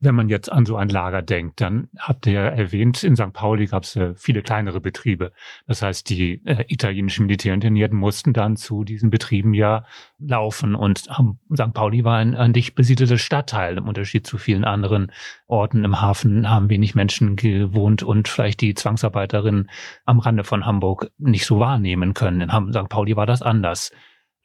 Wenn 0.00 0.14
man 0.14 0.28
jetzt 0.28 0.50
an 0.50 0.64
so 0.64 0.76
ein 0.76 0.88
Lager 0.88 1.22
denkt, 1.22 1.60
dann 1.60 1.88
habt 1.98 2.26
ihr 2.26 2.32
ja 2.34 2.42
erwähnt, 2.42 3.02
in 3.02 3.16
St. 3.16 3.32
Pauli 3.32 3.66
gab 3.66 3.82
es 3.82 3.96
äh, 3.96 4.14
viele 4.14 4.42
kleinere 4.42 4.80
Betriebe. 4.80 5.32
Das 5.66 5.82
heißt, 5.82 6.08
die 6.08 6.40
äh, 6.44 6.64
italienischen 6.68 7.26
Militärinternierten 7.26 7.98
mussten 7.98 8.32
dann 8.32 8.56
zu 8.56 8.84
diesen 8.84 9.10
Betrieben 9.10 9.54
ja 9.54 9.84
laufen. 10.20 10.76
Und 10.76 10.98
St. 10.98 11.74
Pauli 11.74 12.04
war 12.04 12.18
ein, 12.18 12.36
ein 12.36 12.52
dicht 12.52 12.76
besiedeltes 12.76 13.20
Stadtteil. 13.20 13.78
Im 13.78 13.88
Unterschied 13.88 14.26
zu 14.26 14.38
vielen 14.38 14.64
anderen 14.64 15.10
Orten 15.48 15.84
im 15.84 16.00
Hafen 16.00 16.48
haben 16.48 16.70
wenig 16.70 16.94
Menschen 16.94 17.34
gewohnt 17.34 18.04
und 18.04 18.28
vielleicht 18.28 18.60
die 18.60 18.74
Zwangsarbeiterinnen 18.74 19.68
am 20.04 20.20
Rande 20.20 20.44
von 20.44 20.64
Hamburg 20.64 21.10
nicht 21.18 21.44
so 21.44 21.58
wahrnehmen 21.58 22.14
können. 22.14 22.40
In 22.40 22.50
St. 22.50 22.88
Pauli 22.88 23.16
war 23.16 23.26
das 23.26 23.42
anders. 23.42 23.90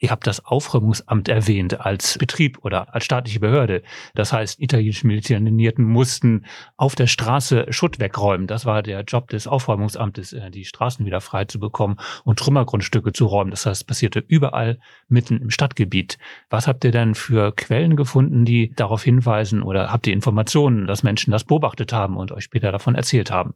Ihr 0.04 0.12
habt 0.12 0.28
das 0.28 0.44
Aufräumungsamt 0.44 1.30
erwähnt 1.30 1.80
als 1.80 2.18
Betrieb 2.18 2.58
oder 2.66 2.94
als 2.94 3.06
staatliche 3.06 3.40
Behörde. 3.40 3.84
Das 4.16 4.34
heißt, 4.34 4.60
italienische 4.60 5.08
Militärnierten 5.08 5.86
mussten 5.86 6.46
auf 6.76 6.96
der 6.96 7.08
Straße 7.08 7.68
Schutt 7.70 8.02
wegräumen. 8.02 8.46
Das 8.46 8.66
war 8.66 8.84
der 8.84 9.04
Job 9.04 9.30
des 9.30 9.48
Aufräumungsamtes, 9.48 10.34
äh, 10.34 10.52
die 10.52 10.66
Straßen 10.66 11.06
wieder 11.06 11.22
frei 11.22 11.46
zu 11.46 11.58
bekommen 11.58 11.96
und 12.26 12.38
Trümmergrundstücke 12.38 13.14
zu 13.14 13.28
räumen. 13.28 13.52
Das 13.52 13.66
heißt, 13.66 13.84
es 13.84 13.86
passierte 13.86 14.20
überall 14.20 14.78
mitten 15.08 15.38
im 15.38 15.50
Stadtgebiet. 15.50 16.18
Was 16.50 16.68
habt 16.68 16.84
ihr 16.84 16.92
denn 16.92 17.16
für 17.16 17.56
Quellen 17.56 17.96
gefunden, 17.96 18.44
die 18.44 18.74
darauf 18.76 19.04
hinweisen 19.04 19.64
oder 19.64 19.94
habt 19.94 20.06
ihr 20.06 20.12
Informationen, 20.12 20.86
dass 20.86 21.04
Menschen 21.04 21.32
das 21.32 21.46
beobachtet 21.46 21.94
haben 21.94 22.18
und 22.18 22.34
euch 22.34 22.44
später 22.44 22.74
davon 22.74 22.96
erzählt 22.96 23.32
haben? 23.32 23.54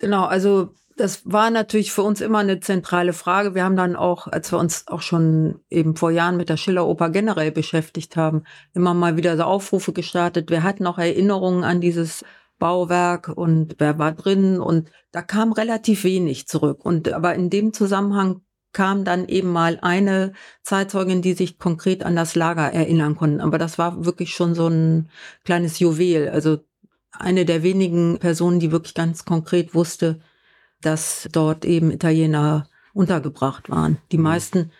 Genau, 0.00 0.24
also 0.24 0.74
das 1.00 1.22
war 1.24 1.50
natürlich 1.50 1.92
für 1.92 2.02
uns 2.02 2.20
immer 2.20 2.40
eine 2.40 2.60
zentrale 2.60 3.12
Frage. 3.14 3.54
Wir 3.54 3.64
haben 3.64 3.76
dann 3.76 3.96
auch, 3.96 4.26
als 4.26 4.52
wir 4.52 4.58
uns 4.58 4.86
auch 4.86 5.00
schon 5.00 5.60
eben 5.70 5.96
vor 5.96 6.10
Jahren 6.10 6.36
mit 6.36 6.50
der 6.50 6.58
Schilleroper 6.58 7.08
generell 7.08 7.50
beschäftigt 7.50 8.16
haben, 8.16 8.44
immer 8.74 8.92
mal 8.92 9.16
wieder 9.16 9.36
so 9.36 9.44
Aufrufe 9.44 9.92
gestartet. 9.94 10.50
Wir 10.50 10.62
hatten 10.62 10.86
auch 10.86 10.98
Erinnerungen 10.98 11.64
an 11.64 11.80
dieses 11.80 12.24
Bauwerk 12.58 13.28
und 13.28 13.76
wer 13.78 13.98
war 13.98 14.12
drin 14.12 14.60
und 14.60 14.90
da 15.10 15.22
kam 15.22 15.52
relativ 15.52 16.04
wenig 16.04 16.46
zurück. 16.46 16.84
Und 16.84 17.10
aber 17.12 17.34
in 17.34 17.48
dem 17.48 17.72
Zusammenhang 17.72 18.42
kam 18.72 19.04
dann 19.04 19.26
eben 19.26 19.50
mal 19.50 19.78
eine 19.80 20.34
Zeitzeugin, 20.62 21.22
die 21.22 21.32
sich 21.32 21.58
konkret 21.58 22.04
an 22.04 22.14
das 22.14 22.34
Lager 22.34 22.72
erinnern 22.72 23.16
konnten. 23.16 23.40
Aber 23.40 23.56
das 23.56 23.78
war 23.78 24.04
wirklich 24.04 24.34
schon 24.34 24.54
so 24.54 24.68
ein 24.68 25.08
kleines 25.44 25.78
Juwel. 25.78 26.28
Also 26.28 26.58
eine 27.10 27.46
der 27.46 27.62
wenigen 27.62 28.18
Personen, 28.18 28.60
die 28.60 28.70
wirklich 28.70 28.94
ganz 28.94 29.24
konkret 29.24 29.74
wusste, 29.74 30.20
dass 30.82 31.28
dort 31.32 31.64
eben 31.64 31.90
Italiener 31.90 32.68
untergebracht 32.92 33.70
waren. 33.70 33.98
Die 34.12 34.18
mhm. 34.18 34.24
meisten 34.24 34.70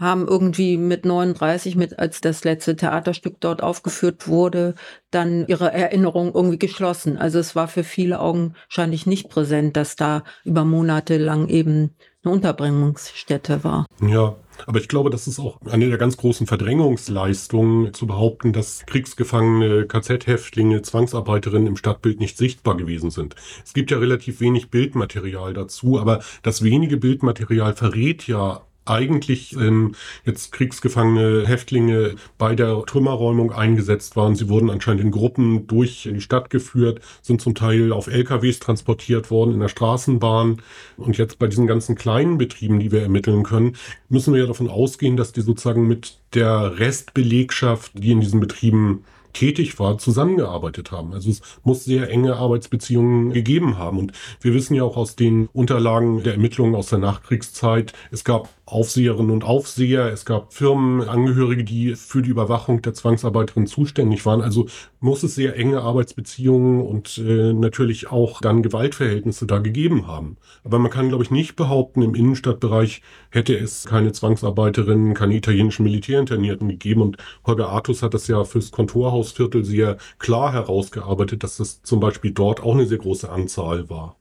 haben 0.00 0.26
irgendwie 0.26 0.78
mit 0.78 1.04
39, 1.04 1.76
mit 1.76 1.98
als 1.98 2.22
das 2.22 2.42
letzte 2.42 2.74
Theaterstück 2.74 3.36
dort 3.38 3.62
aufgeführt 3.62 4.28
wurde, 4.28 4.74
dann 5.10 5.46
ihre 5.46 5.72
Erinnerung 5.72 6.34
irgendwie 6.34 6.58
geschlossen. 6.58 7.18
Also 7.18 7.38
es 7.38 7.54
war 7.54 7.68
für 7.68 7.84
viele 7.84 8.18
augenscheinlich 8.18 9.04
nicht 9.04 9.28
präsent, 9.28 9.76
dass 9.76 9.96
da 9.96 10.24
über 10.42 10.64
Monate 10.64 11.18
lang 11.18 11.48
eben 11.48 11.94
eine 12.22 12.34
Unterbringungsstätte 12.34 13.64
war. 13.64 13.86
Ja, 14.06 14.36
aber 14.66 14.78
ich 14.78 14.88
glaube, 14.88 15.10
das 15.10 15.26
ist 15.26 15.38
auch 15.38 15.58
eine 15.70 15.88
der 15.88 15.98
ganz 15.98 16.16
großen 16.16 16.46
Verdrängungsleistungen, 16.46 17.94
zu 17.94 18.06
behaupten, 18.06 18.52
dass 18.52 18.84
Kriegsgefangene, 18.86 19.86
KZ-Häftlinge, 19.86 20.82
Zwangsarbeiterinnen 20.82 21.66
im 21.66 21.76
Stadtbild 21.76 22.20
nicht 22.20 22.36
sichtbar 22.36 22.76
gewesen 22.76 23.10
sind. 23.10 23.36
Es 23.64 23.72
gibt 23.72 23.90
ja 23.90 23.98
relativ 23.98 24.40
wenig 24.40 24.70
Bildmaterial 24.70 25.54
dazu, 25.54 25.98
aber 25.98 26.20
das 26.42 26.62
wenige 26.62 26.98
Bildmaterial 26.98 27.74
verrät 27.74 28.26
ja 28.26 28.62
eigentlich 28.90 29.54
ähm, 29.56 29.94
jetzt 30.24 30.52
kriegsgefangene 30.52 31.46
Häftlinge 31.46 32.16
bei 32.38 32.54
der 32.54 32.82
Trümmerräumung 32.86 33.52
eingesetzt 33.52 34.16
waren. 34.16 34.34
Sie 34.34 34.48
wurden 34.48 34.70
anscheinend 34.70 35.02
in 35.02 35.10
Gruppen 35.10 35.66
durch 35.66 36.08
die 36.12 36.20
Stadt 36.20 36.50
geführt, 36.50 37.00
sind 37.22 37.40
zum 37.40 37.54
Teil 37.54 37.92
auf 37.92 38.08
LKWs 38.08 38.58
transportiert 38.58 39.30
worden 39.30 39.54
in 39.54 39.60
der 39.60 39.68
Straßenbahn. 39.68 40.60
Und 40.96 41.18
jetzt 41.18 41.38
bei 41.38 41.46
diesen 41.46 41.66
ganzen 41.66 41.94
kleinen 41.94 42.38
Betrieben, 42.38 42.80
die 42.80 42.92
wir 42.92 43.02
ermitteln 43.02 43.44
können, 43.44 43.76
müssen 44.08 44.34
wir 44.34 44.40
ja 44.40 44.46
davon 44.46 44.68
ausgehen, 44.68 45.16
dass 45.16 45.32
die 45.32 45.42
sozusagen 45.42 45.86
mit 45.86 46.18
der 46.34 46.78
Restbelegschaft, 46.78 47.92
die 47.94 48.12
in 48.12 48.20
diesen 48.20 48.40
Betrieben 48.40 49.04
tätig 49.32 49.78
war, 49.78 49.98
zusammengearbeitet 49.98 50.90
haben. 50.90 51.12
Also 51.12 51.30
es 51.30 51.40
muss 51.62 51.84
sehr 51.84 52.10
enge 52.10 52.36
Arbeitsbeziehungen 52.36 53.32
gegeben 53.32 53.78
haben. 53.78 53.98
Und 53.98 54.12
wir 54.40 54.54
wissen 54.54 54.74
ja 54.74 54.82
auch 54.82 54.96
aus 54.96 55.16
den 55.16 55.48
Unterlagen 55.52 56.22
der 56.22 56.34
Ermittlungen 56.34 56.74
aus 56.74 56.88
der 56.88 56.98
Nachkriegszeit, 56.98 57.92
es 58.10 58.24
gab 58.24 58.48
Aufseherinnen 58.70 59.30
und 59.32 59.44
Aufseher, 59.44 60.12
es 60.12 60.24
gab 60.24 60.52
Firmenangehörige, 60.52 61.64
die 61.64 61.96
für 61.96 62.22
die 62.22 62.30
Überwachung 62.30 62.82
der 62.82 62.94
Zwangsarbeiterinnen 62.94 63.66
zuständig 63.66 64.24
waren. 64.26 64.42
Also 64.42 64.66
muss 65.00 65.22
es 65.22 65.34
sehr 65.34 65.56
enge 65.56 65.80
Arbeitsbeziehungen 65.80 66.80
und 66.82 67.18
äh, 67.18 67.52
natürlich 67.52 68.10
auch 68.10 68.40
dann 68.40 68.62
Gewaltverhältnisse 68.62 69.46
da 69.46 69.58
gegeben 69.58 70.06
haben. 70.06 70.36
Aber 70.62 70.78
man 70.78 70.90
kann, 70.90 71.08
glaube 71.08 71.24
ich, 71.24 71.30
nicht 71.30 71.56
behaupten, 71.56 72.02
im 72.02 72.14
Innenstadtbereich 72.14 73.02
hätte 73.30 73.56
es 73.56 73.86
keine 73.86 74.12
Zwangsarbeiterinnen, 74.12 75.14
keine 75.14 75.34
italienischen 75.34 75.82
Militärinternierten 75.82 76.68
gegeben. 76.68 77.02
Und 77.02 77.16
Holger 77.44 77.70
Artus 77.70 78.02
hat 78.02 78.14
das 78.14 78.28
ja 78.28 78.44
fürs 78.44 78.70
Kontorhausviertel 78.70 79.64
sehr 79.64 79.96
klar 80.18 80.52
herausgearbeitet, 80.52 81.42
dass 81.42 81.56
das 81.56 81.82
zum 81.82 81.98
Beispiel 81.98 82.30
dort 82.30 82.62
auch 82.62 82.74
eine 82.74 82.86
sehr 82.86 82.98
große 82.98 83.30
Anzahl 83.30 83.90
war. 83.90 84.19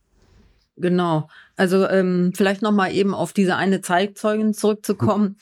Genau. 0.80 1.28
Also 1.58 1.88
ähm, 1.90 2.32
vielleicht 2.34 2.62
noch 2.62 2.72
mal 2.72 2.94
eben 2.94 3.14
auf 3.14 3.34
diese 3.34 3.58
eine 3.58 3.82
Zeitzeugin 3.82 4.54
zurückzukommen. 4.54 5.38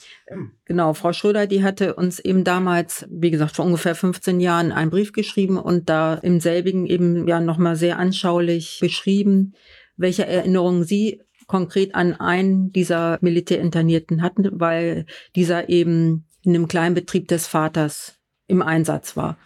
Genau, 0.65 0.93
Frau 0.93 1.13
Schröder, 1.13 1.45
die 1.45 1.63
hatte 1.63 1.93
uns 1.93 2.19
eben 2.19 2.43
damals, 2.43 3.05
wie 3.09 3.29
gesagt, 3.29 3.55
vor 3.55 3.65
ungefähr 3.65 3.93
15 3.93 4.39
Jahren 4.39 4.71
einen 4.71 4.89
Brief 4.89 5.13
geschrieben 5.13 5.57
und 5.57 5.89
da 5.89 6.15
im 6.15 6.39
selbigen 6.39 6.87
eben 6.87 7.27
ja 7.27 7.39
noch 7.39 7.57
mal 7.57 7.75
sehr 7.75 7.99
anschaulich 7.99 8.79
beschrieben, 8.81 9.53
welche 9.95 10.25
Erinnerungen 10.25 10.83
sie 10.83 11.21
konkret 11.45 11.95
an 11.95 12.13
einen 12.13 12.73
dieser 12.73 13.19
Militärinternierten 13.21 14.21
hatten, 14.21 14.49
weil 14.59 15.05
dieser 15.35 15.69
eben 15.69 16.25
in 16.41 16.55
einem 16.55 16.67
kleinen 16.67 16.95
Betrieb 16.95 17.27
des 17.27 17.45
Vaters 17.47 18.17
im 18.47 18.61
Einsatz 18.61 19.15
war. 19.15 19.37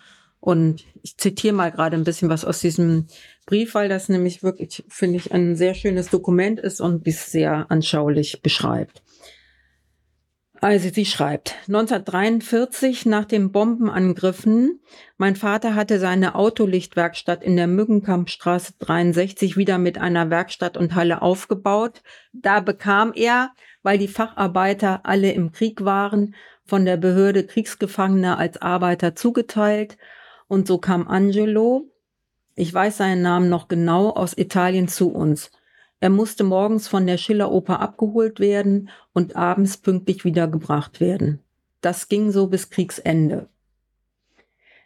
Und 0.42 0.84
ich 1.04 1.18
zitiere 1.18 1.54
mal 1.54 1.72
gerade 1.72 1.96
ein 1.96 2.04
bisschen 2.04 2.30
was 2.30 2.44
aus 2.44 2.60
diesem 2.60 3.06
Brief, 3.46 3.76
weil 3.76 3.90
das 3.90 4.10
nämlich 4.10 4.42
wirklich, 4.42 4.84
finde 4.90 5.18
ich, 5.18 5.32
ein 5.32 5.56
sehr 5.56 5.76
schönes 5.76 6.10
Dokument 6.10 6.60
ist 6.60 6.82
und 6.82 7.08
es 7.08 7.32
sehr 7.32 7.68
anschaulich 7.70 8.42
beschreibt. 8.42 9.04
Also 10.64 10.90
sie 10.90 11.06
schreibt, 11.06 11.56
1943 11.68 13.06
nach 13.06 13.26
den 13.26 13.52
Bombenangriffen, 13.52 14.80
mein 15.18 15.36
Vater 15.36 15.74
hatte 15.76 16.00
seine 16.00 16.36
Autolichtwerkstatt 16.36 17.44
in 17.44 17.56
der 17.56 17.68
Mückenkampfstraße 17.68 18.74
63 18.80 19.58
wieder 19.58 19.78
mit 19.78 19.98
einer 20.00 20.30
Werkstatt 20.30 20.76
und 20.76 20.94
Halle 20.96 21.22
aufgebaut. 21.22 22.02
Da 22.32 22.60
bekam 22.60 23.12
er, 23.16 23.52
weil 23.82 23.98
die 23.98 24.08
Facharbeiter 24.08 25.02
alle 25.04 25.32
im 25.32 25.52
Krieg 25.52 25.84
waren, 25.84 26.36
von 26.64 26.86
der 26.86 26.98
Behörde 26.98 27.46
Kriegsgefangene 27.46 28.38
als 28.38 28.62
Arbeiter 28.62 29.16
zugeteilt 29.16 29.98
und 30.52 30.68
so 30.68 30.80
kam 30.80 31.08
Angelo, 31.08 31.90
ich 32.56 32.74
weiß 32.74 32.98
seinen 32.98 33.22
Namen 33.22 33.48
noch 33.48 33.70
genau, 33.70 34.10
aus 34.10 34.38
Italien 34.38 34.90
zu 34.90 35.10
uns. 35.10 35.50
Er 36.02 36.10
musste 36.10 36.44
morgens 36.44 36.90
von 36.90 37.08
der 37.08 37.18
Schilleroper 37.18 37.80
abgeholt 37.80 38.42
werden 38.42 38.90
und 39.14 39.38
abends 39.38 39.78
pünktlich 39.78 40.26
wiedergebracht 40.26 41.00
werden. 41.00 41.40
Das 41.80 42.10
ging 42.10 42.32
so 42.32 42.48
bis 42.48 42.70
Kriegsende. 42.70 43.48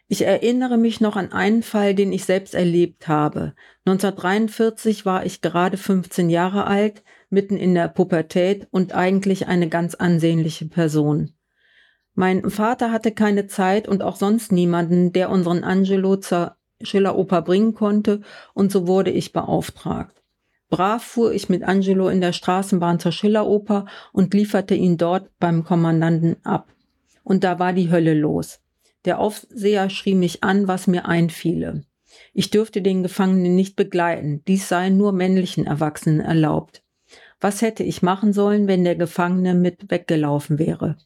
Ich 0.06 0.24
erinnere 0.24 0.78
mich 0.78 1.00
noch 1.00 1.16
an 1.16 1.32
einen 1.32 1.64
Fall, 1.64 1.96
den 1.96 2.12
ich 2.12 2.24
selbst 2.26 2.54
erlebt 2.54 3.08
habe. 3.08 3.52
1943 3.86 5.04
war 5.04 5.26
ich 5.26 5.40
gerade 5.40 5.76
15 5.76 6.30
Jahre 6.30 6.68
alt, 6.68 7.02
mitten 7.28 7.56
in 7.56 7.74
der 7.74 7.88
Pubertät 7.88 8.68
und 8.70 8.94
eigentlich 8.94 9.48
eine 9.48 9.68
ganz 9.68 9.96
ansehnliche 9.96 10.66
Person. 10.66 11.35
Mein 12.18 12.48
Vater 12.48 12.90
hatte 12.92 13.12
keine 13.12 13.46
Zeit 13.46 13.86
und 13.86 14.02
auch 14.02 14.16
sonst 14.16 14.50
niemanden, 14.50 15.12
der 15.12 15.28
unseren 15.28 15.62
Angelo 15.62 16.16
zur 16.16 16.56
Schilleroper 16.80 17.42
bringen 17.42 17.74
konnte, 17.74 18.22
und 18.54 18.72
so 18.72 18.86
wurde 18.86 19.10
ich 19.10 19.34
beauftragt. 19.34 20.22
Brav 20.70 21.04
fuhr 21.04 21.32
ich 21.32 21.50
mit 21.50 21.62
Angelo 21.62 22.08
in 22.08 22.22
der 22.22 22.32
Straßenbahn 22.32 22.98
zur 23.00 23.12
Schilleroper 23.12 23.84
und 24.14 24.32
lieferte 24.32 24.74
ihn 24.74 24.96
dort 24.96 25.28
beim 25.38 25.62
Kommandanten 25.62 26.36
ab. 26.42 26.72
Und 27.22 27.44
da 27.44 27.58
war 27.58 27.74
die 27.74 27.90
Hölle 27.90 28.14
los. 28.14 28.60
Der 29.04 29.18
Aufseher 29.18 29.90
schrie 29.90 30.14
mich 30.14 30.42
an, 30.42 30.66
was 30.66 30.86
mir 30.86 31.06
einfiele. 31.06 31.84
Ich 32.32 32.48
dürfte 32.48 32.80
den 32.80 33.02
Gefangenen 33.02 33.54
nicht 33.54 33.76
begleiten, 33.76 34.42
dies 34.48 34.68
sei 34.68 34.88
nur 34.88 35.12
männlichen 35.12 35.66
Erwachsenen 35.66 36.20
erlaubt. 36.20 36.82
Was 37.42 37.60
hätte 37.60 37.82
ich 37.82 38.00
machen 38.00 38.32
sollen, 38.32 38.68
wenn 38.68 38.84
der 38.84 38.96
Gefangene 38.96 39.52
mit 39.52 39.90
weggelaufen 39.90 40.58
wäre? 40.58 40.96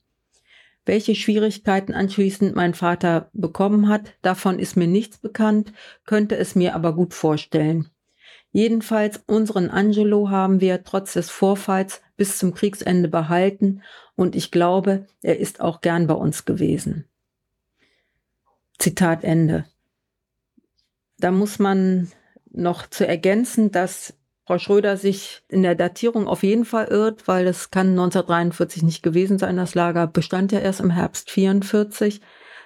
Welche 0.87 1.15
Schwierigkeiten 1.15 1.93
anschließend 1.93 2.57
mein 2.57 2.75
Vater 2.75 3.31
bekommen 3.33 3.89
hat, 3.89 4.15
davon 4.23 4.59
ist 4.59 4.77
mir 4.77 4.87
nichts 4.87 5.19
bekannt, 5.19 5.73
könnte 6.05 6.37
es 6.37 6.55
mir 6.55 6.75
aber 6.75 6.95
gut 6.95 7.15
vorstellen. 7.15 7.91
Jedenfalls 8.53 9.23
unseren 9.27 9.71
Angelo 9.71 10.31
haben 10.31 10.61
wir 10.61 10.83
trotz 10.83 11.13
des 11.13 11.31
Vorfalls 11.31 12.03
bis 12.17 12.39
zum 12.39 12.53
Kriegsende 12.55 13.09
behalten 13.09 13.83
und 14.17 14.35
ich 14.35 14.51
glaube, 14.51 15.07
er 15.23 15.39
ist 15.39 15.61
auch 15.61 15.81
gern 15.81 16.07
bei 16.07 16.15
uns 16.15 16.45
gewesen. 16.45 17.05
Zitat 18.79 19.25
Ende. 19.25 19.67
Da 21.19 21.31
muss 21.31 21.59
man 21.59 22.11
noch 22.51 22.89
zu 22.89 23.07
ergänzen, 23.07 23.71
dass 23.71 24.15
Frau 24.51 24.59
Schröder 24.59 24.97
sich 24.97 25.43
in 25.49 25.63
der 25.63 25.77
Datierung 25.77 26.27
auf 26.27 26.43
jeden 26.43 26.65
Fall 26.65 26.87
irrt, 26.87 27.29
weil 27.29 27.45
das 27.45 27.71
kann 27.71 27.91
1943 27.91 28.83
nicht 28.83 29.01
gewesen 29.01 29.39
sein. 29.39 29.57
Das 29.57 29.77
Lager 29.77 30.09
bestand 30.09 30.51
ja 30.51 30.59
erst 30.59 30.81
im 30.81 30.91
Herbst 30.91 31.31
44. 31.31 32.21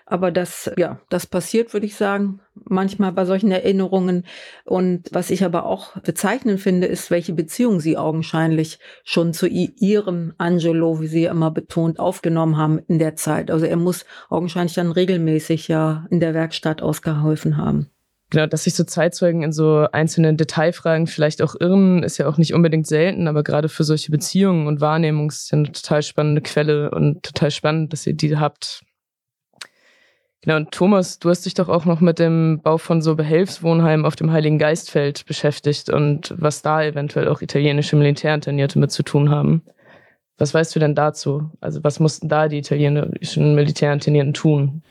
Aber 0.06 0.30
das, 0.30 0.70
ja, 0.78 0.98
das 1.10 1.26
passiert, 1.26 1.74
würde 1.74 1.84
ich 1.84 1.96
sagen, 1.96 2.40
manchmal 2.54 3.12
bei 3.12 3.26
solchen 3.26 3.50
Erinnerungen. 3.50 4.24
Und 4.64 5.10
was 5.12 5.28
ich 5.28 5.44
aber 5.44 5.66
auch 5.66 5.94
bezeichnend 5.98 6.58
finde, 6.58 6.86
ist, 6.86 7.10
welche 7.10 7.34
Beziehung 7.34 7.80
sie 7.80 7.98
augenscheinlich 7.98 8.78
schon 9.04 9.34
zu 9.34 9.46
ihrem 9.46 10.32
Angelo, 10.38 11.02
wie 11.02 11.06
sie 11.06 11.24
immer 11.24 11.50
betont, 11.50 11.98
aufgenommen 11.98 12.56
haben 12.56 12.78
in 12.88 12.98
der 12.98 13.14
Zeit. 13.16 13.50
Also 13.50 13.66
er 13.66 13.76
muss 13.76 14.06
augenscheinlich 14.30 14.74
dann 14.74 14.90
regelmäßig 14.90 15.68
ja 15.68 16.06
in 16.08 16.20
der 16.20 16.32
Werkstatt 16.32 16.80
ausgeholfen 16.80 17.58
haben. 17.58 17.90
Genau, 18.30 18.46
dass 18.46 18.64
sich 18.64 18.74
so 18.74 18.84
Zeitzeugen 18.84 19.42
in 19.42 19.52
so 19.52 19.86
einzelnen 19.92 20.36
Detailfragen 20.36 21.06
vielleicht 21.06 21.42
auch 21.42 21.54
irren, 21.58 22.02
ist 22.02 22.18
ja 22.18 22.26
auch 22.26 22.38
nicht 22.38 22.54
unbedingt 22.54 22.86
selten, 22.86 23.28
aber 23.28 23.42
gerade 23.42 23.68
für 23.68 23.84
solche 23.84 24.10
Beziehungen 24.10 24.66
und 24.66 24.80
Wahrnehmungen 24.80 25.28
ist 25.28 25.50
ja 25.52 25.58
eine 25.58 25.70
total 25.70 26.02
spannende 26.02 26.40
Quelle 26.40 26.90
und 26.90 27.22
total 27.22 27.50
spannend, 27.50 27.92
dass 27.92 28.06
ihr 28.06 28.14
die 28.14 28.36
habt. 28.36 28.82
Genau, 30.44 30.56
und 30.56 30.72
Thomas, 30.72 31.18
du 31.18 31.30
hast 31.30 31.46
dich 31.46 31.54
doch 31.54 31.70
auch 31.70 31.86
noch 31.86 32.00
mit 32.00 32.18
dem 32.18 32.60
Bau 32.62 32.76
von 32.76 33.00
so 33.00 33.14
Behelfswohnheimen 33.14 34.04
auf 34.04 34.14
dem 34.14 34.30
Heiligen 34.30 34.58
Geistfeld 34.58 35.24
beschäftigt 35.24 35.88
und 35.88 36.34
was 36.36 36.60
da 36.60 36.82
eventuell 36.84 37.28
auch 37.28 37.40
italienische 37.40 37.96
Militärinternierte 37.96 38.78
mit 38.78 38.90
zu 38.90 39.02
tun 39.02 39.30
haben. 39.30 39.62
Was 40.36 40.52
weißt 40.52 40.74
du 40.74 40.80
denn 40.80 40.94
dazu? 40.94 41.50
Also 41.60 41.82
was 41.82 41.98
mussten 41.98 42.28
da 42.28 42.48
die 42.48 42.58
italienischen 42.58 43.54
Militärinternierten 43.54 44.34
tun? 44.34 44.82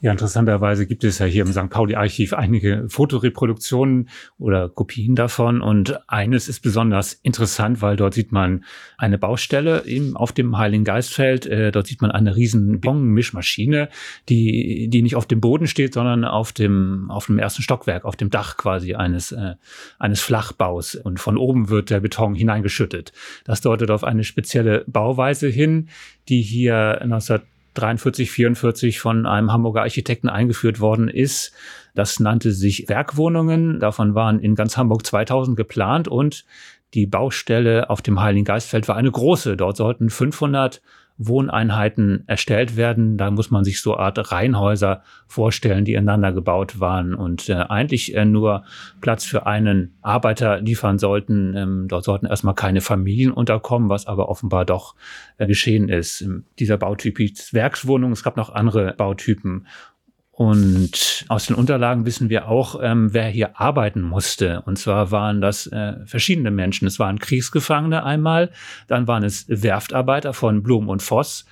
Ja, 0.00 0.12
interessanterweise 0.12 0.86
gibt 0.86 1.02
es 1.02 1.18
ja 1.18 1.26
hier 1.26 1.44
im 1.44 1.52
St. 1.52 1.70
Pauli-Archiv 1.70 2.32
einige 2.32 2.84
Fotoreproduktionen 2.88 4.08
oder 4.38 4.68
Kopien 4.68 5.16
davon. 5.16 5.60
Und 5.60 5.98
eines 6.08 6.48
ist 6.48 6.60
besonders 6.60 7.14
interessant, 7.14 7.82
weil 7.82 7.96
dort 7.96 8.14
sieht 8.14 8.30
man 8.30 8.64
eine 8.96 9.18
Baustelle 9.18 9.84
eben 9.86 10.16
auf 10.16 10.30
dem 10.30 10.56
Heiligen 10.56 10.84
Geistfeld. 10.84 11.46
Äh, 11.46 11.72
dort 11.72 11.88
sieht 11.88 12.00
man 12.00 12.12
eine 12.12 12.36
riesen 12.36 12.80
Bong-Mischmaschine, 12.80 13.88
die, 14.28 14.88
die 14.88 15.02
nicht 15.02 15.16
auf 15.16 15.26
dem 15.26 15.40
Boden 15.40 15.66
steht, 15.66 15.94
sondern 15.94 16.24
auf 16.24 16.52
dem, 16.52 17.10
auf 17.10 17.26
dem 17.26 17.40
ersten 17.40 17.62
Stockwerk, 17.62 18.04
auf 18.04 18.14
dem 18.14 18.30
Dach 18.30 18.56
quasi 18.56 18.94
eines, 18.94 19.32
äh, 19.32 19.54
eines 19.98 20.20
Flachbaus. 20.20 20.94
Und 20.94 21.18
von 21.18 21.36
oben 21.36 21.70
wird 21.70 21.90
der 21.90 22.00
Beton 22.00 22.36
hineingeschüttet. 22.36 23.12
Das 23.44 23.62
deutet 23.62 23.90
auf 23.90 24.04
eine 24.04 24.22
spezielle 24.22 24.84
Bauweise 24.86 25.48
hin, 25.48 25.88
die 26.28 26.42
hier 26.42 27.02
19 27.04 27.40
43, 27.74 28.30
44 28.30 29.00
von 29.00 29.26
einem 29.26 29.52
Hamburger 29.52 29.82
Architekten 29.82 30.28
eingeführt 30.28 30.80
worden 30.80 31.08
ist. 31.08 31.52
Das 31.94 32.20
nannte 32.20 32.52
sich 32.52 32.88
Werkwohnungen. 32.88 33.80
Davon 33.80 34.14
waren 34.14 34.40
in 34.40 34.54
ganz 34.54 34.76
Hamburg 34.76 35.06
2000 35.06 35.56
geplant 35.56 36.08
und 36.08 36.44
die 36.94 37.06
Baustelle 37.06 37.90
auf 37.90 38.02
dem 38.02 38.20
Heiligen 38.20 38.44
Geistfeld 38.44 38.88
war 38.88 38.96
eine 38.96 39.10
große. 39.10 39.56
Dort 39.56 39.76
sollten 39.76 40.10
500 40.10 40.80
Wohneinheiten 41.18 42.22
erstellt 42.28 42.76
werden. 42.76 43.18
Da 43.18 43.30
muss 43.30 43.50
man 43.50 43.64
sich 43.64 43.82
so 43.82 43.96
Art 43.96 44.30
Reihenhäuser 44.32 45.02
vorstellen, 45.26 45.84
die 45.84 45.94
ineinander 45.94 46.32
gebaut 46.32 46.78
waren 46.78 47.14
und 47.14 47.48
äh, 47.48 47.54
eigentlich 47.54 48.14
äh, 48.14 48.24
nur 48.24 48.64
Platz 49.00 49.24
für 49.24 49.44
einen 49.44 49.96
Arbeiter 50.00 50.60
liefern 50.60 50.98
sollten. 50.98 51.56
Ähm, 51.56 51.86
dort 51.88 52.04
sollten 52.04 52.26
erstmal 52.26 52.54
keine 52.54 52.80
Familien 52.80 53.32
unterkommen, 53.32 53.88
was 53.88 54.06
aber 54.06 54.28
offenbar 54.28 54.64
doch 54.64 54.94
äh, 55.38 55.46
geschehen 55.46 55.88
ist. 55.88 56.20
Ähm, 56.20 56.44
dieser 56.58 56.78
Bautyp 56.78 57.18
hieß 57.18 57.52
Werkswohnung. 57.52 58.12
Es 58.12 58.22
gab 58.22 58.36
noch 58.36 58.50
andere 58.50 58.94
Bautypen. 58.96 59.66
Und 60.38 61.24
aus 61.26 61.46
den 61.46 61.56
Unterlagen 61.56 62.06
wissen 62.06 62.28
wir 62.28 62.46
auch, 62.46 62.78
ähm, 62.80 63.12
wer 63.12 63.26
hier 63.26 63.60
arbeiten 63.60 64.00
musste. 64.00 64.62
Und 64.66 64.78
zwar 64.78 65.10
waren 65.10 65.40
das 65.40 65.66
äh, 65.66 65.94
verschiedene 66.06 66.52
Menschen. 66.52 66.86
Es 66.86 67.00
waren 67.00 67.18
Kriegsgefangene 67.18 68.04
einmal, 68.04 68.52
dann 68.86 69.08
waren 69.08 69.24
es 69.24 69.46
Werftarbeiter 69.48 70.32
von 70.34 70.62
Blum 70.62 70.88
und 70.88 71.02
Voss 71.02 71.44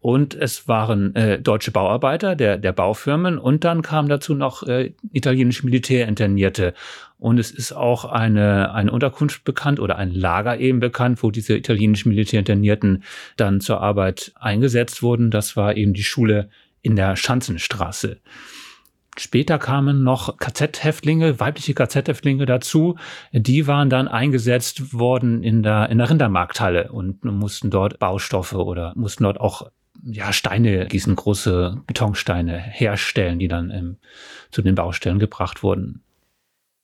und 0.00 0.34
es 0.34 0.66
waren 0.66 1.14
äh, 1.14 1.42
deutsche 1.42 1.72
Bauarbeiter 1.72 2.34
der, 2.34 2.56
der 2.56 2.72
Baufirmen 2.72 3.36
und 3.36 3.64
dann 3.64 3.82
kamen 3.82 4.08
dazu 4.08 4.34
noch 4.34 4.62
äh, 4.62 4.94
italienische 5.12 5.66
Militärinternierte. 5.66 6.72
Und 7.18 7.38
es 7.38 7.50
ist 7.50 7.72
auch 7.72 8.06
eine, 8.06 8.72
eine 8.72 8.92
Unterkunft 8.92 9.44
bekannt 9.44 9.78
oder 9.78 9.96
ein 9.96 10.10
Lager 10.10 10.58
eben 10.58 10.80
bekannt, 10.80 11.22
wo 11.22 11.30
diese 11.30 11.54
italienischen 11.54 12.08
Militärinternierten 12.08 13.04
dann 13.36 13.60
zur 13.60 13.82
Arbeit 13.82 14.32
eingesetzt 14.40 15.02
wurden. 15.02 15.30
Das 15.30 15.54
war 15.54 15.76
eben 15.76 15.92
die 15.92 16.02
Schule 16.02 16.48
in 16.82 16.96
der 16.96 17.16
Schanzenstraße. 17.16 18.20
Später 19.18 19.58
kamen 19.58 20.02
noch 20.02 20.38
KZ-Häftlinge, 20.38 21.38
weibliche 21.38 21.74
KZ-Häftlinge 21.74 22.46
dazu. 22.46 22.96
Die 23.32 23.66
waren 23.66 23.90
dann 23.90 24.08
eingesetzt 24.08 24.94
worden 24.94 25.42
in 25.42 25.62
der, 25.62 25.90
in 25.90 25.98
der 25.98 26.08
Rindermarkthalle 26.08 26.90
und 26.90 27.22
mussten 27.24 27.70
dort 27.70 27.98
Baustoffe 27.98 28.54
oder 28.54 28.94
mussten 28.96 29.24
dort 29.24 29.38
auch 29.38 29.70
ja, 30.02 30.32
Steine 30.32 30.86
gießen, 30.86 31.14
große 31.14 31.82
Betonsteine 31.86 32.58
herstellen, 32.58 33.38
die 33.38 33.48
dann 33.48 33.70
ähm, 33.70 33.98
zu 34.50 34.62
den 34.62 34.74
Baustellen 34.74 35.18
gebracht 35.18 35.62
wurden. 35.62 36.02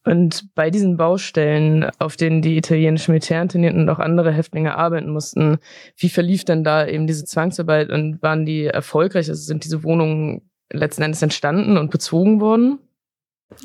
Und 0.09 0.55
bei 0.55 0.71
diesen 0.71 0.97
Baustellen, 0.97 1.91
auf 1.99 2.17
denen 2.17 2.41
die 2.41 2.57
italienischen 2.57 3.13
Militärinternierten 3.13 3.83
und 3.83 3.91
auch 3.91 3.99
andere 3.99 4.33
Häftlinge 4.33 4.75
arbeiten 4.75 5.11
mussten, 5.11 5.59
wie 5.99 6.09
verlief 6.09 6.47
denn 6.47 6.65
da 6.65 6.87
eben 6.87 7.07
diese 7.07 7.27
Zwangsarbeit 7.27 7.91
und 7.91 8.23
waren 8.23 8.47
die 8.47 8.65
erfolgreich? 8.65 9.29
Also 9.29 9.43
sind 9.43 9.65
diese 9.65 9.85
Wohnungen 9.85 10.49
letzten 10.73 11.03
Endes 11.03 11.21
entstanden 11.21 11.77
und 11.77 11.91
bezogen 11.91 12.41
worden? 12.41 12.79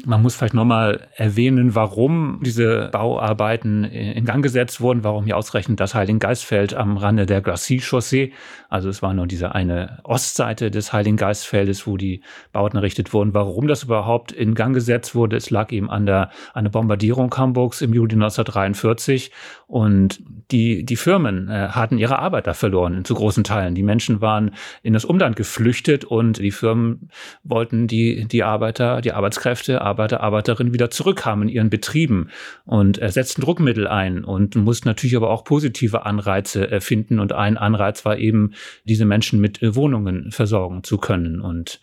Man 0.06 0.22
muss 0.22 0.36
vielleicht 0.36 0.54
nochmal 0.54 1.08
erwähnen, 1.15 1.76
warum 1.76 2.39
diese 2.41 2.89
Bauarbeiten 2.93 3.84
in 3.84 4.24
Gang 4.24 4.41
gesetzt 4.41 4.80
wurden, 4.80 5.04
warum 5.04 5.26
hier 5.26 5.36
ausgerechnet 5.36 5.80
das 5.82 5.93
Heiligen 5.93 6.19
Geistfeld 6.19 6.74
am 6.74 6.96
Rande 6.96 7.26
der 7.26 7.41
Glacis-Chaussee, 7.41 8.32
also 8.69 8.89
es 8.89 9.02
war 9.02 9.13
nur 9.13 9.28
diese 9.28 9.54
eine 9.54 10.00
Ostseite 10.04 10.72
des 10.72 10.93
Heiligen 10.93 11.17
Geistfeldes, 11.17 11.86
wo 11.86 11.96
die 11.96 12.22
Bauten 12.54 12.78
errichtet 12.78 13.13
wurden, 13.13 13.34
warum 13.34 13.67
das 13.67 13.84
überhaupt 13.84 14.32
in 14.32 14.56
Gang 14.56 14.74
gesetzt 14.74 15.15
wurde. 15.15 15.36
Es 15.36 15.50
lag 15.50 15.72
eben 15.72 15.91
an 15.91 16.06
der, 16.06 16.32
an 16.54 16.63
der 16.63 16.72
Bombardierung 16.72 17.32
Hamburgs 17.36 17.82
im 17.82 17.93
Juli 17.93 18.13
1943 18.13 19.32
und 19.67 20.22
die, 20.52 20.86
die 20.86 20.96
Firmen 20.96 21.50
äh, 21.50 21.69
hatten 21.69 21.98
ihre 21.98 22.19
Arbeiter 22.19 22.54
verloren 22.54 23.06
zu 23.06 23.15
großen 23.15 23.43
Teilen. 23.43 23.76
Die 23.76 23.84
Menschen 23.84 24.22
waren 24.22 24.52
in 24.82 24.93
das 24.93 25.06
Umland 25.06 25.36
geflüchtet 25.36 26.06
und 26.06 26.39
die 26.39 26.52
Firmen 26.52 27.10
wollten 27.43 27.88
die, 27.88 28.26
die 28.28 28.43
Arbeiter, 28.43 29.02
die 29.02 29.12
Arbeitskräfte 29.12 29.73
Arbeiter, 29.82 30.22
Arbeiter, 30.22 30.44
Arbeiterinnen 30.44 30.74
wieder 30.74 30.90
zurückkamen 30.90 31.48
in 31.48 31.56
ihren 31.56 31.70
Betrieben 31.70 32.30
und 32.66 33.02
äh, 33.02 33.10
setzten 33.10 33.42
Druckmittel 33.42 33.88
ein 33.88 34.24
und 34.24 34.56
mussten 34.56 34.88
natürlich 34.88 35.16
aber 35.16 35.30
auch 35.30 35.44
positive 35.44 36.06
Anreize 36.06 36.70
äh, 36.70 36.82
finden. 36.82 37.20
Und 37.20 37.34
ein 37.34 37.58
Anreiz 37.58 38.04
war 38.04 38.18
eben, 38.18 38.54
diese 38.84 39.06
Menschen 39.06 39.40
mit 39.40 39.62
äh, 39.62 39.76
Wohnungen 39.76 40.32
versorgen 40.32 40.84
zu 40.84 40.98
können. 40.98 41.40
Und 41.40 41.80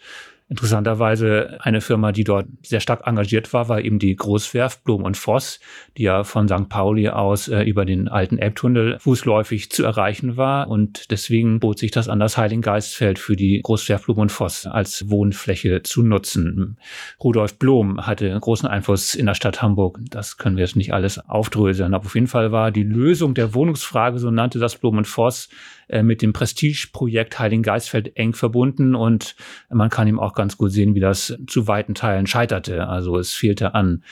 Interessanterweise 0.51 1.59
eine 1.61 1.81
Firma, 1.81 2.11
die 2.11 2.25
dort 2.25 2.47
sehr 2.63 2.81
stark 2.81 3.07
engagiert 3.07 3.53
war, 3.53 3.69
war 3.69 3.81
eben 3.81 4.01
die 4.01 4.17
Großwerft 4.17 4.83
Blum 4.83 5.05
und 5.05 5.17
Voss, 5.17 5.61
die 5.97 6.03
ja 6.03 6.25
von 6.25 6.49
St. 6.49 6.69
Pauli 6.69 7.09
aus 7.09 7.47
äh, 7.47 7.63
über 7.63 7.85
den 7.85 8.09
alten 8.09 8.37
Elbtunnel 8.37 8.99
fußläufig 8.99 9.71
zu 9.71 9.85
erreichen 9.85 10.37
war. 10.37 10.67
Und 10.67 11.13
deswegen 11.13 11.61
bot 11.61 11.79
sich 11.79 11.93
das 11.93 12.09
an 12.09 12.19
das 12.19 12.37
Heiligengeistfeld 12.37 13.21
für 13.21 13.37
die 13.37 13.61
Großwerft 13.63 14.07
Blum 14.07 14.19
und 14.19 14.33
Voss 14.33 14.67
als 14.67 15.09
Wohnfläche 15.09 15.85
zu 15.85 16.03
nutzen. 16.03 16.79
Rudolf 17.23 17.57
Blom 17.57 18.05
hatte 18.05 18.37
großen 18.37 18.69
Einfluss 18.69 19.15
in 19.15 19.27
der 19.27 19.35
Stadt 19.35 19.63
Hamburg. 19.63 20.01
Das 20.11 20.37
können 20.37 20.57
wir 20.57 20.65
jetzt 20.65 20.75
nicht 20.75 20.93
alles 20.93 21.21
aufdröseln. 21.29 21.95
Aber 21.95 22.07
auf 22.07 22.15
jeden 22.17 22.27
Fall 22.27 22.51
war 22.51 22.73
die 22.73 22.83
Lösung 22.83 23.35
der 23.35 23.55
Wohnungsfrage, 23.55 24.19
so 24.19 24.33
nannte 24.33 24.59
das 24.59 24.75
Blum 24.75 24.99
und 24.99 25.07
Voss, 25.07 25.49
äh, 25.91 26.03
mit 26.03 26.23
dem 26.23 26.33
Prestigeprojekt 26.33 27.39
Heiligen 27.39 27.63
Geistfeld 27.63 28.17
eng 28.17 28.35
verbunden 28.35 28.95
und 28.95 29.37
man 29.69 29.91
kann 29.91 30.09
ihm 30.09 30.19
auch 30.19 30.35
ganz 30.35 30.57
gut 30.57 30.73
sehen, 30.73 30.95
wie 30.95 31.01
das 31.01 31.37
zu 31.47 31.67
weiten 31.67 31.95
Teilen 31.95 32.27
scheiterte. 32.27 32.89
Also 32.89 33.19
es 33.19 33.33
fehlte 33.33 33.75
an 33.75 34.03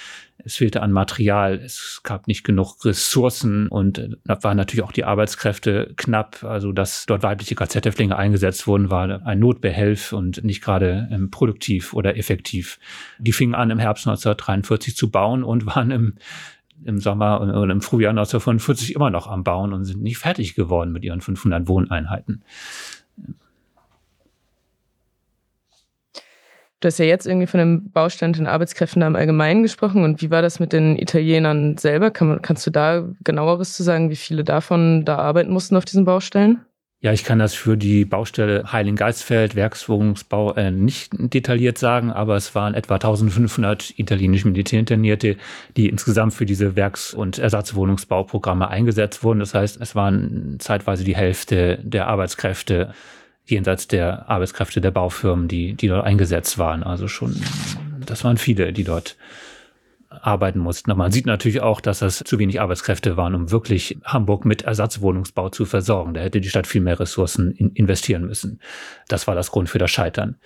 es 0.45 0.57
fehlte 0.57 0.83
an 0.83 0.93
Material, 0.93 1.55
es 1.55 2.01
gab 2.05 2.29
nicht 2.29 2.45
genug 2.45 2.85
Ressourcen 2.85 3.69
und 3.69 3.99
äh, 3.99 4.11
da 4.25 4.43
waren 4.43 4.57
natürlich 4.57 4.85
auch 4.85 4.93
die 4.93 5.05
Arbeitskräfte 5.05 5.93
knapp. 5.97 6.45
Also, 6.45 6.73
dass 6.73 7.07
dort 7.07 7.23
weibliche 7.23 7.57
KZ-Häftlinge 7.57 8.17
eingesetzt 8.17 8.67
wurden, 8.67 8.91
war 8.91 9.27
ein 9.27 9.41
Notbehelf 9.41 10.13
und 10.13 10.45
nicht 10.45 10.63
gerade 10.63 11.09
ähm, 11.11 11.31
produktiv 11.31 11.93
oder 11.93 12.17
effektiv. 12.17 12.79
Die 13.19 13.33
fingen 13.33 13.55
an, 13.55 13.71
im 13.71 13.79
Herbst 13.79 14.07
1943 14.07 14.97
zu 14.97 15.11
bauen 15.11 15.43
und 15.43 15.67
waren 15.75 15.91
im 15.91 16.15
im 16.85 16.99
Sommer 16.99 17.41
und 17.41 17.71
im 17.71 17.81
Frühjahr 17.81 18.11
1945 18.11 18.95
immer 18.95 19.11
noch 19.11 19.27
am 19.27 19.45
Bauen 19.45 19.73
und 19.73 19.85
sind 19.85 20.03
nicht 20.03 20.19
fertig 20.19 20.55
geworden 20.55 20.93
mit 20.93 21.05
ihren 21.05 21.21
500 21.21 21.69
Wohneinheiten. 21.69 22.43
Du 26.81 26.87
hast 26.87 26.99
ja 26.99 27.07
jetzt 27.07 27.27
irgendwie 27.27 27.49
von 27.49 27.59
dem 27.59 27.91
Baustand 27.91 28.39
in 28.39 28.47
Arbeitskräften 28.47 29.03
im 29.03 29.17
Allgemeinen 29.17 29.65
gesprochen. 29.65 30.05
Und 30.05 30.23
wie 30.23 30.31
war 30.31 30.43
das 30.43 30.61
mit 30.61 30.73
den 30.73 30.97
Italienern 30.97 31.77
selber? 31.77 32.13
Kann, 32.13 32.41
kannst 32.41 32.67
du 32.69 32.71
da 32.71 33.05
genaueres 33.25 33.75
zu 33.75 33.83
sagen, 33.83 34.11
wie 34.11 34.17
viele 34.17 34.45
davon 34.45 35.05
da 35.05 35.17
arbeiten 35.17 35.51
mussten 35.51 35.75
auf 35.75 35.85
diesen 35.85 36.05
Baustellen? 36.05 36.65
Ja, 37.01 37.13
ich 37.13 37.23
kann 37.23 37.39
das 37.39 37.55
für 37.55 37.77
die 37.77 38.05
Baustelle 38.05 38.73
Heiligengeistfeld, 38.73 39.55
Werkswohnungsbau 39.55 40.55
äh, 40.55 40.73
nicht 40.73 41.13
detailliert 41.17 41.79
sagen, 41.79 42.11
aber 42.11 42.35
es 42.35 42.57
waren 42.57 42.75
etwa 42.75 42.95
1500 42.95 43.97
italienische 44.01 44.49
Militärinternierte, 44.49 45.37
die 45.77 45.89
insgesamt 45.89 46.35
für 46.35 46.45
diese 46.45 46.75
Werks- 46.75 47.15
und 47.15 47.39
Ersatzwohnungsbauprogramme 47.39 48.67
eingesetzt 48.67 49.23
wurden. 49.23 49.39
Das 49.39 49.55
heißt, 49.55 49.81
es 49.81 49.95
waren 49.95 50.57
zeitweise 50.59 51.05
die 51.05 51.15
Hälfte 51.15 51.79
der 51.85 52.09
Arbeitskräfte 52.09 52.93
jenseits 53.47 53.87
der 53.87 54.29
Arbeitskräfte 54.29 54.81
der 54.81 54.91
Baufirmen, 54.91 55.47
die, 55.47 55.75
die 55.75 55.87
dort 55.87 56.05
eingesetzt 56.05 56.59
waren. 56.59 56.83
Also 56.83 57.07
schon, 57.07 57.41
das 58.05 58.25
waren 58.25 58.39
viele, 58.39 58.73
die 58.73 58.85
dort 58.85 59.17
arbeiten 60.23 60.59
mussten. 60.59 60.91
Aber 60.91 60.99
man 60.99 61.13
sieht 61.13 61.27
natürlich 61.27 61.61
auch, 61.61 61.81
dass 61.81 62.01
das 62.01 62.19
zu 62.19 62.39
wenig 62.39 62.61
Arbeitskräfte 62.61 63.17
waren, 63.17 63.35
um 63.35 63.51
wirklich 63.51 63.99
Hamburg 64.05 64.45
mit 64.45 64.63
Ersatzwohnungsbau 64.63 65.49
zu 65.51 65.65
versorgen. 65.65 66.15
Da 66.15 66.21
hätte 66.21 66.41
die 66.41 66.49
Stadt 66.49 66.67
viel 66.67 66.81
mehr 66.81 67.01
Ressourcen 67.01 67.53
in 67.53 67.71
investieren 67.73 68.27
müssen. 68.27 68.61
Das 69.09 69.27
war 69.27 69.35
das 69.35 69.51
Grund 69.51 69.69
für 69.69 69.79
das 69.79 69.91
Scheitern. 69.91 70.37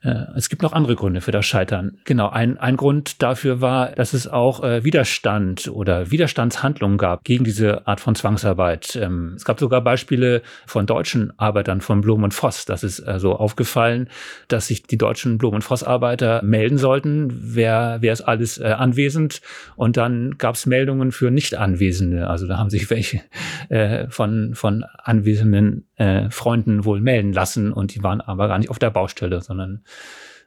Äh, 0.00 0.26
es 0.36 0.48
gibt 0.48 0.62
noch 0.62 0.72
andere 0.72 0.94
Gründe 0.94 1.20
für 1.20 1.32
das 1.32 1.44
Scheitern. 1.44 1.98
Genau, 2.04 2.28
ein, 2.28 2.56
ein 2.58 2.76
Grund 2.76 3.20
dafür 3.20 3.60
war, 3.60 3.90
dass 3.90 4.12
es 4.12 4.28
auch 4.28 4.62
äh, 4.62 4.84
Widerstand 4.84 5.68
oder 5.68 6.10
Widerstandshandlungen 6.10 6.98
gab 6.98 7.24
gegen 7.24 7.44
diese 7.44 7.86
Art 7.86 8.00
von 8.00 8.14
Zwangsarbeit. 8.14 8.96
Ähm, 8.96 9.32
es 9.36 9.44
gab 9.44 9.58
sogar 9.58 9.80
Beispiele 9.80 10.42
von 10.66 10.86
deutschen 10.86 11.32
Arbeitern 11.38 11.80
von 11.80 12.00
Blum 12.00 12.22
und 12.22 12.32
Voss. 12.32 12.64
Das 12.64 12.84
ist 12.84 13.00
also 13.00 13.34
aufgefallen, 13.34 14.08
dass 14.46 14.68
sich 14.68 14.84
die 14.84 14.98
deutschen 14.98 15.36
Blum 15.36 15.54
und 15.54 15.62
Voss 15.62 15.82
Arbeiter 15.82 16.42
melden 16.44 16.78
sollten, 16.78 17.28
wer, 17.32 17.98
wer 18.00 18.12
ist 18.12 18.22
alles 18.22 18.58
äh, 18.58 18.66
anwesend. 18.66 19.40
Und 19.74 19.96
dann 19.96 20.38
gab 20.38 20.54
es 20.54 20.66
Meldungen 20.66 21.10
für 21.10 21.32
Nicht-Anwesende. 21.32 22.28
Also 22.28 22.46
da 22.46 22.56
haben 22.58 22.70
sich 22.70 22.88
welche 22.90 23.22
äh, 23.68 24.08
von, 24.10 24.54
von 24.54 24.84
anwesenden 25.02 25.88
äh, 25.96 26.30
Freunden 26.30 26.84
wohl 26.84 27.00
melden 27.00 27.32
lassen 27.32 27.72
und 27.72 27.94
die 27.94 28.04
waren 28.04 28.20
aber 28.20 28.46
gar 28.46 28.58
nicht 28.58 28.70
auf 28.70 28.78
der 28.78 28.90
Baustelle, 28.90 29.40
sondern 29.40 29.82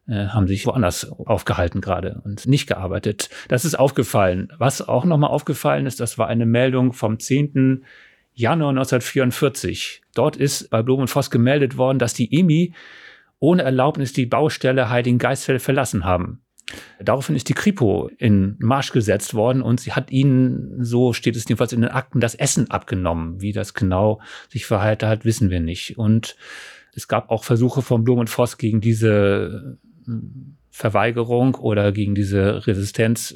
äh, 0.07 0.27
haben 0.27 0.47
sich 0.47 0.65
woanders 0.65 1.11
aufgehalten 1.11 1.81
gerade 1.81 2.21
und 2.25 2.47
nicht 2.47 2.67
gearbeitet. 2.67 3.29
Das 3.47 3.65
ist 3.65 3.75
aufgefallen. 3.75 4.51
Was 4.57 4.87
auch 4.87 5.05
nochmal 5.05 5.29
aufgefallen 5.29 5.85
ist, 5.85 5.99
das 5.99 6.17
war 6.17 6.27
eine 6.27 6.45
Meldung 6.45 6.93
vom 6.93 7.19
10. 7.19 7.85
Januar 8.33 8.69
1944. 8.69 10.01
Dort 10.15 10.37
ist 10.37 10.69
bei 10.69 10.81
Blum 10.81 11.01
und 11.01 11.09
Voss 11.09 11.29
gemeldet 11.29 11.77
worden, 11.77 11.99
dass 11.99 12.13
die 12.13 12.33
EMI 12.33 12.73
ohne 13.39 13.63
Erlaubnis 13.63 14.13
die 14.13 14.25
Baustelle 14.25 14.89
Heiligen 14.89 15.17
Geistfeld 15.17 15.61
verlassen 15.61 16.05
haben. 16.05 16.41
Daraufhin 16.99 17.35
ist 17.35 17.49
die 17.49 17.53
Kripo 17.53 18.09
in 18.17 18.55
Marsch 18.59 18.91
gesetzt 18.91 19.33
worden 19.33 19.61
und 19.61 19.81
sie 19.81 19.91
hat 19.91 20.11
ihnen, 20.11 20.83
so 20.83 21.11
steht 21.13 21.35
es 21.35 21.47
jedenfalls 21.47 21.73
in 21.73 21.81
den 21.81 21.91
Akten, 21.91 22.19
das 22.19 22.35
Essen 22.35 22.71
abgenommen. 22.71 23.41
Wie 23.41 23.51
das 23.51 23.73
genau 23.73 24.21
sich 24.49 24.65
verhalten 24.65 25.09
hat, 25.09 25.25
wissen 25.25 25.49
wir 25.49 25.59
nicht. 25.59 25.97
Und 25.97 26.35
es 26.93 27.07
gab 27.07 27.29
auch 27.29 27.43
Versuche 27.43 27.81
von 27.81 28.03
Blum 28.03 28.19
und 28.19 28.29
Voss 28.29 28.57
gegen 28.57 28.81
diese 28.81 29.77
äh, 30.07 30.11
Verweigerung 30.69 31.55
oder 31.55 31.91
gegen 31.91 32.15
diese 32.15 32.65
Resistenz 32.67 33.35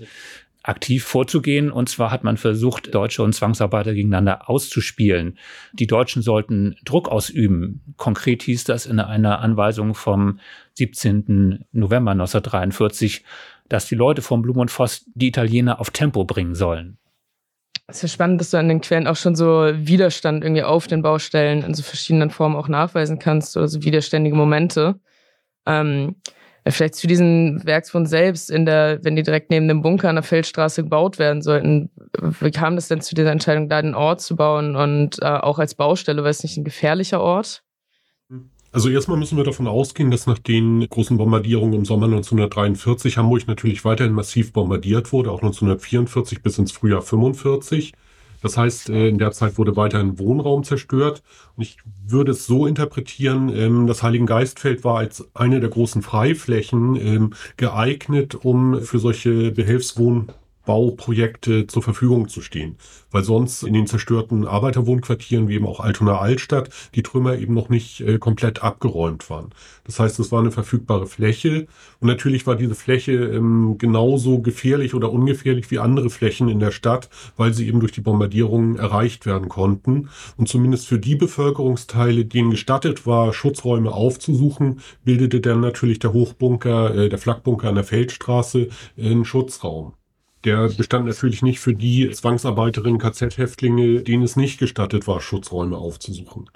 aktiv 0.64 1.04
vorzugehen. 1.04 1.72
Und 1.72 1.90
zwar 1.90 2.12
hat 2.12 2.24
man 2.24 2.38
versucht, 2.38 2.94
Deutsche 2.94 3.24
und 3.24 3.34
Zwangsarbeiter 3.34 3.94
gegeneinander 3.94 4.50
auszuspielen. 4.50 5.38
Die 5.74 5.88
Deutschen 5.88 6.22
sollten 6.22 6.76
Druck 6.84 7.10
ausüben. 7.10 7.82
Konkret 7.98 8.44
hieß 8.44 8.64
das 8.64 8.86
in 8.86 9.00
einer 9.00 9.40
Anweisung 9.40 9.94
vom 9.94 10.40
17. 10.74 11.66
November 11.72 12.12
1943, 12.12 13.24
dass 13.70 13.88
die 13.88 13.96
Leute 13.96 14.22
von 14.22 14.42
Blum 14.42 14.58
und 14.58 14.72
Voss 14.72 15.06
die 15.14 15.28
Italiener 15.28 15.80
auf 15.80 15.92
Tempo 15.92 16.26
bringen 16.26 16.56
sollen. 16.56 16.98
Es 17.88 17.98
ist 17.98 18.02
ja 18.02 18.08
spannend, 18.08 18.42
dass 18.42 18.50
du 18.50 18.58
an 18.58 18.68
den 18.68 18.82
Quellen 18.82 19.08
auch 19.08 19.16
schon 19.16 19.36
so 19.36 19.70
Widerstand 19.74 20.44
irgendwie 20.44 20.64
auf 20.64 20.88
den 20.88 21.04
Baustellen 21.04 21.64
in 21.64 21.74
so 21.76 21.84
verschiedenen 21.84 22.32
Formen 22.32 22.56
auch 22.56 22.68
nachweisen 22.68 23.20
kannst 23.20 23.56
oder 23.58 23.68
so 23.68 23.84
widerständige 23.84 24.36
Momente. 24.36 25.00
Ähm, 25.68 26.16
vielleicht 26.68 26.96
zu 26.96 27.06
diesen 27.06 27.64
Werkswohn 27.64 28.08
selbst, 28.08 28.50
in 28.50 28.66
der, 28.66 29.04
wenn 29.04 29.16
die 29.16 29.24
direkt 29.24 29.52
neben 29.52 29.68
dem 29.68 29.84
Bunker 29.84 30.10
an 30.10 30.16
der 30.16 30.24
Feldstraße 30.24 30.84
gebaut 30.84 31.20
werden 31.20 31.44
sollten, 31.44 31.92
wie 32.40 32.52
kam 32.52 32.76
das 32.76 32.88
denn 32.88 33.02
zu 33.02 33.14
dieser 33.14 33.32
Entscheidung, 33.32 33.70
da 33.70 33.82
den 33.82 33.94
Ort 33.94 34.22
zu 34.22 34.36
bauen 34.36 34.76
und 34.76 35.22
äh, 35.22 35.26
auch 35.26 35.60
als 35.60 35.76
Baustelle, 35.76 36.24
weil 36.24 36.32
es 36.32 36.44
nicht 36.44 36.58
ein 36.58 36.64
gefährlicher 36.64 37.22
Ort? 37.22 37.65
Also 38.76 38.90
erstmal 38.90 39.18
müssen 39.18 39.38
wir 39.38 39.46
davon 39.46 39.68
ausgehen, 39.68 40.12
dass 40.12 40.28
nach 40.28 40.38
den 40.38 40.86
großen 40.90 41.16
Bombardierungen 41.16 41.76
im 41.76 41.86
Sommer 41.86 42.08
1943 42.08 43.18
Hamburg 43.18 43.48
natürlich 43.48 43.86
weiterhin 43.86 44.12
massiv 44.12 44.52
bombardiert 44.52 45.14
wurde, 45.14 45.32
auch 45.32 45.42
1944 45.42 46.44
bis 46.44 46.58
ins 46.58 46.74
Frühjahr 46.74 47.02
45. 47.02 47.94
Das 48.42 48.58
heißt, 48.58 48.90
äh, 48.90 49.08
in 49.08 49.18
der 49.18 49.32
Zeit 49.32 49.58
wurde 49.58 49.78
weiterhin 49.78 50.20
Wohnraum 50.20 50.66
zerstört. 50.66 51.24
Und 51.56 51.64
ich 51.64 51.78
würde 52.06 52.34
es 52.34 52.48
so 52.48 52.68
interpretieren, 52.68 53.48
ähm, 53.56 53.88
das 53.88 54.04
Heiligengeistfeld 54.04 54.84
war 54.84 54.98
als 54.98 55.26
eine 55.34 55.62
der 55.62 55.70
großen 55.70 56.02
Freiflächen 56.02 56.98
ähm, 56.98 57.34
geeignet, 57.56 58.36
um 58.36 58.82
für 58.82 59.00
solche 59.00 59.52
Behelfswohn 59.52 60.34
Bauprojekte 60.66 61.68
zur 61.68 61.84
Verfügung 61.84 62.28
zu 62.28 62.42
stehen. 62.42 62.78
Weil 63.12 63.24
sonst 63.24 63.64
in 63.64 63.74
den 63.74 63.88
zerstörten 63.88 64.46
Arbeiterwohnquartieren, 64.46 65.48
wie 65.48 65.56
eben 65.56 65.68
auch 65.68 65.80
Altona 65.80 66.20
Altstadt, 66.20 66.70
die 66.96 67.04
Trümmer 67.04 67.38
eben 67.38 67.54
noch 67.54 67.70
nicht 67.70 68.02
äh, 68.02 68.18
komplett 68.18 68.64
abgeräumt 68.64 69.30
waren. 69.30 69.52
Das 69.86 70.00
heißt, 70.00 70.20
es 70.20 70.32
war 70.32 70.40
eine 70.40 70.52
verfügbare 70.52 71.08
Fläche. 71.08 71.68
Und 72.00 72.08
natürlich 72.08 72.46
war 72.48 72.56
diese 72.56 72.76
Fläche 72.76 73.14
ähm, 73.14 73.78
genauso 73.78 74.40
gefährlich 74.40 74.94
oder 74.94 75.12
ungefährlich 75.12 75.72
wie 75.72 75.80
andere 75.80 76.10
Flächen 76.10 76.50
in 76.50 76.60
der 76.60 76.72
Stadt, 76.72 77.10
weil 77.38 77.54
sie 77.54 77.68
eben 77.68 77.80
durch 77.80 77.92
die 77.92 78.02
Bombardierungen 78.02 78.78
erreicht 78.78 79.26
werden 79.26 79.50
konnten. 79.50 80.10
Und 80.38 80.50
zumindest 80.50 80.88
für 80.88 81.00
die 81.00 81.16
Bevölkerungsteile, 81.16 82.26
denen 82.26 82.52
gestattet 82.52 83.06
war, 83.06 83.34
Schutzräume 83.34 83.92
aufzusuchen, 83.92 84.82
bildete 85.04 85.42
dann 85.42 85.62
natürlich 85.62 86.00
der 86.00 86.14
Hochbunker, 86.14 86.96
äh, 86.96 87.10
der 87.10 87.20
Flakbunker 87.20 87.70
an 87.70 87.76
der 87.76 87.84
Feldstraße 87.84 88.70
äh, 88.98 89.16
einen 89.16 89.26
Schutzraum. 89.26 89.94
Der 90.46 90.70
bestand 90.70 91.08
natürlich 91.08 91.42
nicht 91.42 91.60
für 91.60 91.74
die 91.74 92.12
Zwangsarbeiterinnen, 92.12 93.00
KZ-Häftlinge, 93.00 94.04
denen 94.04 94.24
es 94.24 94.36
nicht 94.36 94.60
gestattet 94.60 95.08
war, 95.08 95.20
Schutzräume 95.20 95.78
aufzusuchen. 95.78 96.50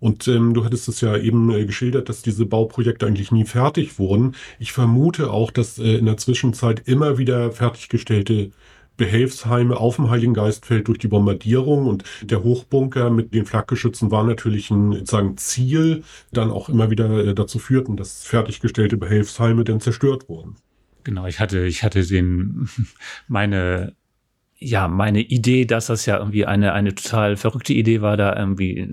Und 0.00 0.26
ähm, 0.28 0.52
du 0.52 0.64
hattest 0.64 0.88
es 0.88 1.00
ja 1.00 1.16
eben 1.16 1.50
äh, 1.50 1.64
geschildert, 1.64 2.08
dass 2.08 2.22
diese 2.22 2.44
Bauprojekte 2.44 3.06
eigentlich 3.06 3.32
nie 3.32 3.44
fertig 3.44 3.98
wurden. 3.98 4.34
Ich 4.58 4.72
vermute 4.72 5.30
auch, 5.30 5.50
dass 5.50 5.78
äh, 5.78 5.96
in 5.96 6.06
der 6.06 6.16
Zwischenzeit 6.16 6.82
immer 6.86 7.18
wieder 7.18 7.52
fertiggestellte 7.52 8.50
Behelfsheime 8.96 9.76
auf 9.76 9.96
dem 9.96 10.10
Heiligen 10.10 10.34
Geistfeld 10.34 10.88
durch 10.88 10.98
die 10.98 11.08
Bombardierung 11.08 11.86
und 11.86 12.02
der 12.22 12.42
Hochbunker 12.42 13.10
mit 13.10 13.32
den 13.32 13.46
Flakgeschützen 13.46 14.10
war 14.10 14.24
natürlich 14.24 14.70
ein 14.70 14.92
sozusagen 14.92 15.36
Ziel, 15.36 16.02
dann 16.32 16.50
auch 16.50 16.68
immer 16.68 16.90
wieder 16.90 17.24
äh, 17.24 17.34
dazu 17.34 17.58
führten, 17.58 17.96
dass 17.96 18.24
fertiggestellte 18.24 18.96
Behelfsheime 18.96 19.64
dann 19.64 19.80
zerstört 19.80 20.28
wurden. 20.28 20.56
Genau, 21.06 21.26
ich 21.28 21.38
hatte, 21.38 21.60
ich 21.66 21.84
hatte 21.84 22.04
den, 22.04 22.68
meine 23.28 23.94
ja, 24.58 24.88
meine 24.88 25.20
Idee, 25.20 25.66
dass 25.66 25.88
das 25.88 26.06
ja 26.06 26.18
irgendwie 26.18 26.46
eine, 26.46 26.72
eine 26.72 26.94
total 26.94 27.36
verrückte 27.36 27.74
Idee 27.74 28.00
war, 28.00 28.16
da 28.16 28.34
irgendwie 28.34 28.88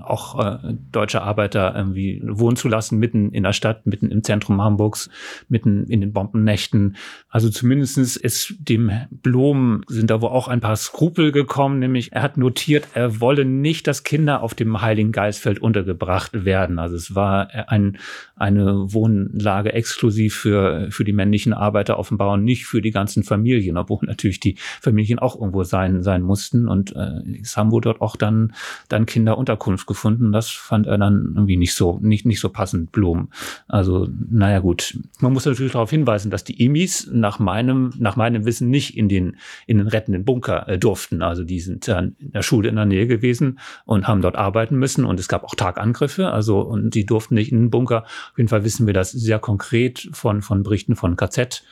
auch 0.00 0.38
äh, 0.38 0.74
deutsche 0.92 1.22
Arbeiter 1.22 1.74
irgendwie 1.74 2.20
wohnen 2.22 2.56
zu 2.56 2.68
lassen, 2.68 2.98
mitten 2.98 3.30
in 3.32 3.42
der 3.42 3.54
Stadt, 3.54 3.86
mitten 3.86 4.10
im 4.10 4.22
Zentrum 4.22 4.60
Hamburgs, 4.60 5.08
mitten 5.48 5.84
in 5.86 6.02
den 6.02 6.12
Bombennächten. 6.12 6.96
Also 7.30 7.48
zumindestens 7.48 8.16
ist 8.16 8.56
dem 8.58 8.92
Blom, 9.10 9.82
sind 9.88 10.10
da 10.10 10.20
wohl 10.20 10.28
auch 10.28 10.48
ein 10.48 10.60
paar 10.60 10.76
Skrupel 10.76 11.32
gekommen, 11.32 11.78
nämlich 11.78 12.12
er 12.12 12.22
hat 12.22 12.36
notiert, 12.36 12.88
er 12.92 13.18
wolle 13.18 13.46
nicht, 13.46 13.86
dass 13.86 14.04
Kinder 14.04 14.42
auf 14.42 14.54
dem 14.54 14.82
Heiligen 14.82 15.12
Geistfeld 15.12 15.60
untergebracht 15.60 16.44
werden. 16.44 16.78
Also 16.78 16.94
es 16.94 17.14
war 17.14 17.48
ein, 17.68 17.96
eine 18.36 18.92
Wohnlage 18.92 19.72
exklusiv 19.72 20.36
für, 20.36 20.88
für 20.90 21.04
die 21.04 21.14
männlichen 21.14 21.54
Arbeiter 21.54 21.98
dem 22.10 22.18
Bau, 22.18 22.36
nicht 22.36 22.66
für 22.66 22.82
die 22.82 22.90
ganzen 22.90 23.22
Familien, 23.22 23.78
obwohl 23.78 24.00
natürlich 24.02 24.40
die 24.40 24.56
Familien 24.82 25.05
Familien 25.06 25.18
auch 25.18 25.36
irgendwo 25.36 25.64
sein, 25.64 26.02
sein 26.02 26.22
mussten. 26.22 26.68
Und 26.68 26.94
äh, 26.94 27.42
haben 27.56 27.70
wohl 27.70 27.80
dort 27.80 28.00
auch 28.00 28.16
dann, 28.16 28.52
dann 28.88 29.06
Kinder 29.06 29.38
Unterkunft 29.38 29.86
gefunden. 29.86 30.32
Das 30.32 30.50
fand 30.50 30.86
er 30.86 30.98
dann 30.98 31.32
irgendwie 31.34 31.56
nicht 31.56 31.74
so, 31.74 31.98
nicht, 32.02 32.26
nicht 32.26 32.40
so 32.40 32.50
passend, 32.50 32.92
Blum. 32.92 33.28
Also, 33.68 34.08
naja, 34.30 34.58
gut. 34.58 34.98
Man 35.20 35.32
muss 35.32 35.46
natürlich 35.46 35.72
darauf 35.72 35.90
hinweisen, 35.90 36.30
dass 36.30 36.44
die 36.44 36.64
Emis 36.64 37.08
nach 37.12 37.38
meinem, 37.38 37.92
nach 37.98 38.16
meinem 38.16 38.44
Wissen 38.44 38.68
nicht 38.68 38.96
in 38.96 39.08
den, 39.08 39.36
in 39.66 39.78
den 39.78 39.86
rettenden 39.86 40.24
Bunker 40.24 40.68
äh, 40.68 40.78
durften. 40.78 41.22
Also, 41.22 41.44
die 41.44 41.60
sind 41.60 41.86
dann 41.88 42.16
in 42.18 42.32
der 42.32 42.42
Schule 42.42 42.68
in 42.68 42.76
der 42.76 42.84
Nähe 42.84 43.06
gewesen 43.06 43.58
und 43.84 44.06
haben 44.06 44.22
dort 44.22 44.36
arbeiten 44.36 44.76
müssen. 44.76 45.04
Und 45.04 45.20
es 45.20 45.28
gab 45.28 45.44
auch 45.44 45.54
Tagangriffe. 45.54 46.30
Also, 46.30 46.60
und 46.60 46.94
die 46.94 47.06
durften 47.06 47.34
nicht 47.34 47.52
in 47.52 47.60
den 47.60 47.70
Bunker. 47.70 48.04
Auf 48.04 48.38
jeden 48.38 48.48
Fall 48.48 48.64
wissen 48.64 48.86
wir 48.86 48.94
das 48.94 49.12
sehr 49.12 49.38
konkret 49.38 50.08
von, 50.12 50.42
von 50.42 50.62
Berichten 50.62 50.96
von 50.96 51.16
KZ. 51.16 51.62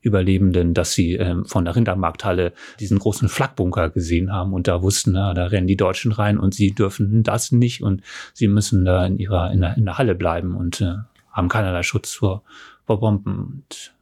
Überlebenden, 0.00 0.74
dass 0.74 0.92
sie 0.92 1.14
ähm, 1.14 1.44
von 1.44 1.64
der 1.64 1.76
Rindermarkthalle 1.76 2.52
diesen 2.80 2.98
großen 2.98 3.28
Flackbunker 3.28 3.90
gesehen 3.90 4.32
haben 4.32 4.52
und 4.52 4.66
da 4.66 4.82
wussten, 4.82 5.12
na, 5.12 5.34
da 5.34 5.46
rennen 5.46 5.66
die 5.66 5.76
Deutschen 5.76 6.12
rein 6.12 6.38
und 6.38 6.54
sie 6.54 6.72
dürfen 6.72 7.22
das 7.22 7.52
nicht 7.52 7.82
und 7.82 8.02
sie 8.32 8.48
müssen 8.48 8.84
da 8.84 9.04
in 9.04 9.18
ihrer 9.18 9.50
in 9.52 9.60
der, 9.60 9.76
in 9.76 9.84
der 9.84 9.98
Halle 9.98 10.14
bleiben 10.14 10.56
und 10.56 10.80
äh, 10.80 10.94
haben 11.30 11.48
keinerlei 11.48 11.82
Schutz 11.82 12.12
vor, 12.12 12.42
vor 12.86 13.00
Bomben. 13.00 13.36
Und. 13.36 13.93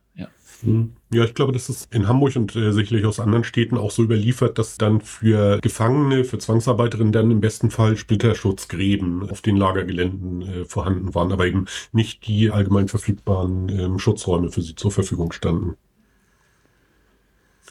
Ja, 0.64 1.25
ich 1.25 1.35
glaube, 1.35 1.53
das 1.53 1.68
ist 1.68 1.92
in 1.92 2.07
Hamburg 2.07 2.37
und 2.37 2.55
äh, 2.55 2.72
sicherlich 2.72 3.05
aus 3.05 3.18
anderen 3.18 3.42
Städten 3.42 3.77
auch 3.77 3.90
so 3.90 4.03
überliefert, 4.03 4.59
dass 4.59 4.79
dann 4.79 5.01
für 5.01 5.59
Gefangene, 5.61 6.25
für 6.25 6.38
Zwangsarbeiterinnen 6.38 7.12
dann 7.12 7.31
im 7.31 7.40
besten 7.40 7.70
Fall 7.70 7.96
Splitterschutzgräben 7.96 9.29
auf 9.29 9.40
den 9.40 9.57
Lagergeländen 9.57 10.42
äh, 10.42 10.64
vorhanden 10.64 11.14
waren, 11.14 11.33
aber 11.33 11.46
eben 11.46 11.66
nicht 11.92 12.27
die 12.29 12.51
allgemein 12.51 12.88
verfügbaren 12.88 13.68
äh, 13.68 13.98
Schutzräume 13.98 14.51
für 14.51 14.62
sie 14.62 14.77
zur 14.77 14.92
Verfügung 14.92 15.33
standen. 15.33 15.77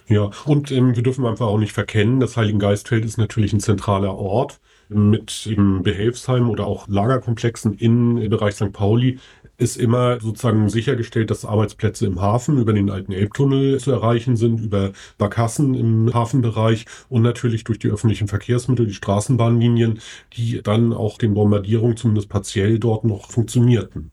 Ja, 0.07 0.29
und 0.45 0.71
ähm, 0.71 0.95
wir 0.95 1.03
dürfen 1.03 1.25
einfach 1.25 1.47
auch 1.47 1.57
nicht 1.57 1.71
verkennen, 1.71 2.19
das 2.19 2.35
Heiligengeistfeld 2.35 3.05
ist 3.05 3.17
natürlich 3.17 3.53
ein 3.53 3.61
zentraler 3.61 4.15
Ort 4.17 4.59
mit 4.93 5.47
eben 5.47 5.83
Behelfsheimen 5.83 6.49
oder 6.49 6.67
auch 6.67 6.87
Lagerkomplexen 6.87 7.75
im 7.75 8.29
Bereich 8.29 8.55
St. 8.55 8.73
Pauli 8.73 9.19
ist 9.57 9.77
immer 9.77 10.19
sozusagen 10.19 10.69
sichergestellt, 10.69 11.29
dass 11.29 11.45
Arbeitsplätze 11.45 12.07
im 12.07 12.19
Hafen 12.19 12.57
über 12.57 12.73
den 12.73 12.89
alten 12.89 13.11
Elbtunnel 13.11 13.79
zu 13.79 13.91
erreichen 13.91 14.35
sind, 14.35 14.59
über 14.59 14.91
Barkassen 15.17 15.75
im 15.75 16.13
Hafenbereich 16.13 16.85
und 17.09 17.21
natürlich 17.21 17.63
durch 17.63 17.77
die 17.77 17.89
öffentlichen 17.89 18.27
Verkehrsmittel, 18.27 18.87
die 18.87 18.93
Straßenbahnlinien, 18.93 19.99
die 20.33 20.61
dann 20.63 20.93
auch 20.93 21.17
den 21.17 21.35
Bombardierungen 21.35 21.95
zumindest 21.95 22.29
partiell 22.29 22.79
dort 22.79 23.03
noch 23.03 23.31
funktionierten. 23.31 24.11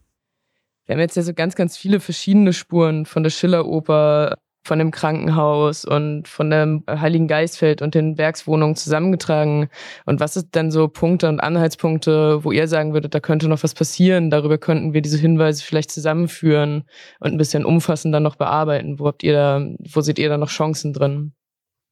Wir 0.85 0.95
haben 0.95 1.01
jetzt 1.01 1.17
ja 1.17 1.23
so 1.23 1.33
ganz, 1.33 1.55
ganz 1.55 1.77
viele 1.77 1.99
verschiedene 1.99 2.53
Spuren 2.53 3.05
von 3.05 3.23
der 3.23 3.29
Schilleroper 3.29 4.37
von 4.63 4.79
dem 4.79 4.91
Krankenhaus 4.91 5.85
und 5.85 6.27
von 6.27 6.49
dem 6.49 6.83
Heiligen 6.89 7.27
Geistfeld 7.27 7.81
und 7.81 7.95
den 7.95 8.17
Werkswohnungen 8.17 8.75
zusammengetragen? 8.75 9.69
Und 10.05 10.19
was 10.19 10.33
sind 10.33 10.55
denn 10.55 10.71
so 10.71 10.87
Punkte 10.87 11.29
und 11.29 11.39
Anhaltspunkte, 11.39 12.43
wo 12.43 12.51
ihr 12.51 12.67
sagen 12.67 12.93
würdet, 12.93 13.15
da 13.15 13.19
könnte 13.19 13.47
noch 13.47 13.63
was 13.63 13.73
passieren? 13.73 14.29
Darüber 14.29 14.57
könnten 14.57 14.93
wir 14.93 15.01
diese 15.01 15.17
Hinweise 15.17 15.63
vielleicht 15.63 15.91
zusammenführen 15.91 16.83
und 17.19 17.31
ein 17.31 17.37
bisschen 17.37 17.65
umfassender 17.65 18.19
noch 18.19 18.35
bearbeiten. 18.35 18.99
Wo 18.99 19.07
habt 19.07 19.23
ihr 19.23 19.33
da, 19.33 19.65
wo 19.93 20.01
seht 20.01 20.19
ihr 20.19 20.29
da 20.29 20.37
noch 20.37 20.49
Chancen 20.49 20.93
drin? 20.93 21.33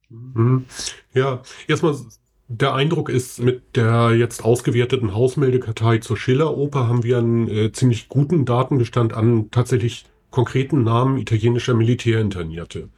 Mhm. 0.10 0.66
Ja, 1.14 1.42
erstmal 1.68 1.96
der 2.48 2.74
Eindruck 2.74 3.10
ist, 3.10 3.40
mit 3.40 3.76
der 3.76 4.12
jetzt 4.16 4.44
ausgewerteten 4.44 5.14
Hausmeldekartei 5.14 5.98
zur 5.98 6.16
Schilleroper 6.16 6.88
haben 6.88 7.04
wir 7.04 7.18
einen 7.18 7.48
äh, 7.50 7.72
ziemlich 7.72 8.08
guten 8.08 8.46
Datenbestand 8.46 9.14
an 9.14 9.52
tatsächlich 9.52 10.06
konkreten 10.38 10.84
Namen 10.84 11.18
italienischer 11.18 11.74
Militärinternierte. 11.74 12.90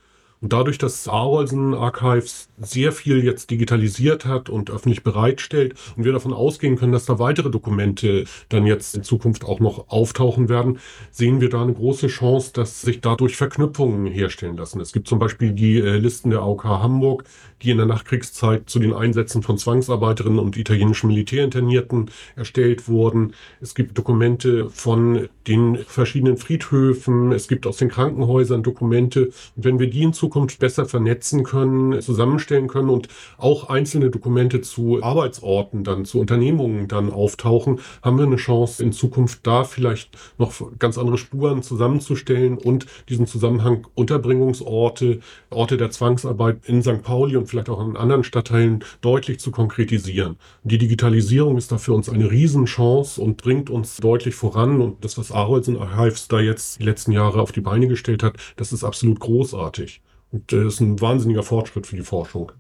Und 0.42 0.54
dadurch, 0.54 0.78
dass 0.78 1.08
Arolsen 1.10 1.74
Archives 1.74 2.48
sehr 2.58 2.94
viel 2.94 3.24
jetzt 3.24 3.52
digitalisiert 3.52 4.26
hat 4.26 4.50
und 4.50 4.70
öffentlich 4.70 5.04
bereitstellt 5.04 5.76
und 5.98 6.06
wir 6.06 6.14
davon 6.14 6.32
ausgehen 6.32 6.78
können, 6.78 6.94
dass 6.94 7.06
da 7.06 7.20
weitere 7.20 7.50
Dokumente 7.50 8.24
dann 8.48 8.66
jetzt 8.66 8.96
in 8.96 9.04
Zukunft 9.04 9.44
auch 9.44 9.60
noch 9.60 9.90
auftauchen 9.90 10.48
werden, 10.48 10.80
sehen 11.12 11.42
wir 11.42 11.50
da 11.50 11.62
eine 11.62 11.74
große 11.74 12.08
Chance, 12.08 12.52
dass 12.54 12.82
sich 12.82 13.02
dadurch 13.02 13.36
Verknüpfungen 13.36 14.06
herstellen 14.06 14.56
lassen. 14.56 14.80
Es 14.80 14.94
gibt 14.94 15.10
zum 15.10 15.20
Beispiel 15.20 15.52
die 15.52 15.78
äh, 15.78 15.98
Listen 15.98 16.30
der 16.30 16.40
AOK 16.40 16.64
Hamburg, 16.64 17.26
die 17.62 17.72
in 17.72 17.78
der 17.78 17.86
Nachkriegszeit 17.86 18.70
zu 18.70 18.80
den 18.80 18.94
Einsätzen 18.94 19.44
von 19.44 19.58
Zwangsarbeiterinnen 19.58 20.40
und 20.40 20.56
italienischen 20.56 21.08
Militärinternierten 21.08 22.10
erstellt 22.38 22.88
wurden. 22.88 23.34
Es 23.60 23.76
gibt 23.76 23.98
Dokumente 23.98 24.70
von 24.70 25.28
den 25.48 25.78
verschiedenen 25.78 26.38
Friedhöfen. 26.38 27.32
Es 27.34 27.48
gibt 27.48 27.68
aus 27.68 27.78
den 27.78 27.90
Krankenhäusern 27.90 28.64
Dokumente. 28.64 29.28
Und 29.56 29.66
wenn 29.66 29.80
wir 29.80 29.90
die 29.90 30.04
in 30.04 30.14
Zukunft 30.30 30.60
besser 30.60 30.86
vernetzen 30.86 31.44
können, 31.44 32.02
zusammenstellen 32.02 32.68
können 32.68 32.90
und 32.90 33.08
auch 33.40 33.70
einzelne 33.70 34.12
Dokumente 34.12 34.62
zu 34.62 35.02
Arbeitsorten 35.02 35.84
dann, 35.84 36.06
zu 36.06 36.20
Unternehmungen 36.20 36.88
dann 36.88 37.12
auftauchen, 37.12 37.80
haben 38.04 38.20
wir 38.20 38.28
eine 38.28 38.36
Chance 38.36 38.84
in 38.84 38.92
Zukunft 38.92 39.48
da 39.48 39.64
vielleicht 39.64 40.12
noch 40.38 40.54
ganz 40.78 41.00
andere 41.00 41.18
Spuren 41.18 41.64
zusammenzustellen 41.64 42.60
und 42.60 42.86
diesen 43.10 43.26
Zusammenhang 43.26 43.88
Unterbringungsorte, 43.96 45.20
Orte 45.50 45.78
der 45.78 45.90
Zwangsarbeit 45.90 46.60
in 46.68 46.84
St. 46.84 47.02
Pauli 47.02 47.36
und 47.36 47.48
vielleicht 47.48 47.70
auch 47.70 47.84
in 47.84 47.98
anderen 47.98 48.24
Stadtteilen 48.24 48.84
deutlich 49.02 49.40
zu 49.40 49.50
konkretisieren. 49.50 50.38
Die 50.64 50.78
Digitalisierung 50.78 51.58
ist 51.58 51.72
da 51.72 51.80
für 51.80 51.94
uns 51.94 52.08
eine 52.08 52.30
Riesenchance 52.30 53.20
und 53.20 53.38
bringt 53.38 53.72
uns 53.72 53.98
deutlich 53.98 54.36
voran. 54.36 54.80
Und 54.80 55.04
das, 55.04 55.18
was 55.18 55.32
Arolsen 55.32 55.76
Archives 55.76 56.28
da 56.28 56.40
jetzt 56.40 56.80
die 56.80 56.84
letzten 56.84 57.14
Jahre 57.14 57.42
auf 57.42 57.52
die 57.52 57.62
Beine 57.62 57.88
gestellt 57.88 58.22
hat, 58.22 58.36
das 58.58 58.72
ist 58.72 58.84
absolut 58.84 59.20
großartig. 59.20 60.02
Und 60.32 60.52
das 60.52 60.76
ist 60.76 60.80
ein 60.82 61.02
wahnsinniger 61.02 61.44
Fortschritt 61.44 61.88
für 61.88 61.96
die 61.96 62.04
Forschung. 62.04 62.52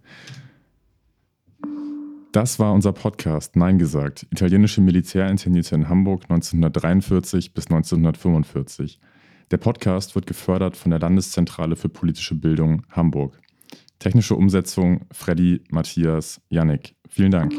Das 2.31 2.59
war 2.59 2.73
unser 2.73 2.93
Podcast 2.93 3.55
Nein 3.55 3.79
gesagt. 3.79 4.27
Italienische 4.29 4.81
Militärinternierte 4.81 5.73
in 5.73 5.89
Hamburg 5.89 6.23
1943 6.29 7.53
bis 7.53 7.67
1945. 7.67 8.99
Der 9.49 9.57
Podcast 9.57 10.13
wird 10.13 10.27
gefördert 10.27 10.77
von 10.77 10.91
der 10.91 10.99
Landeszentrale 10.99 11.75
für 11.75 11.89
politische 11.89 12.35
Bildung 12.35 12.85
Hamburg. 12.91 13.39
Technische 13.97 14.35
Umsetzung 14.35 15.07
Freddy, 15.11 15.63
Matthias, 15.71 16.39
Yannick. 16.49 16.95
Vielen 17.09 17.31
Dank. 17.31 17.53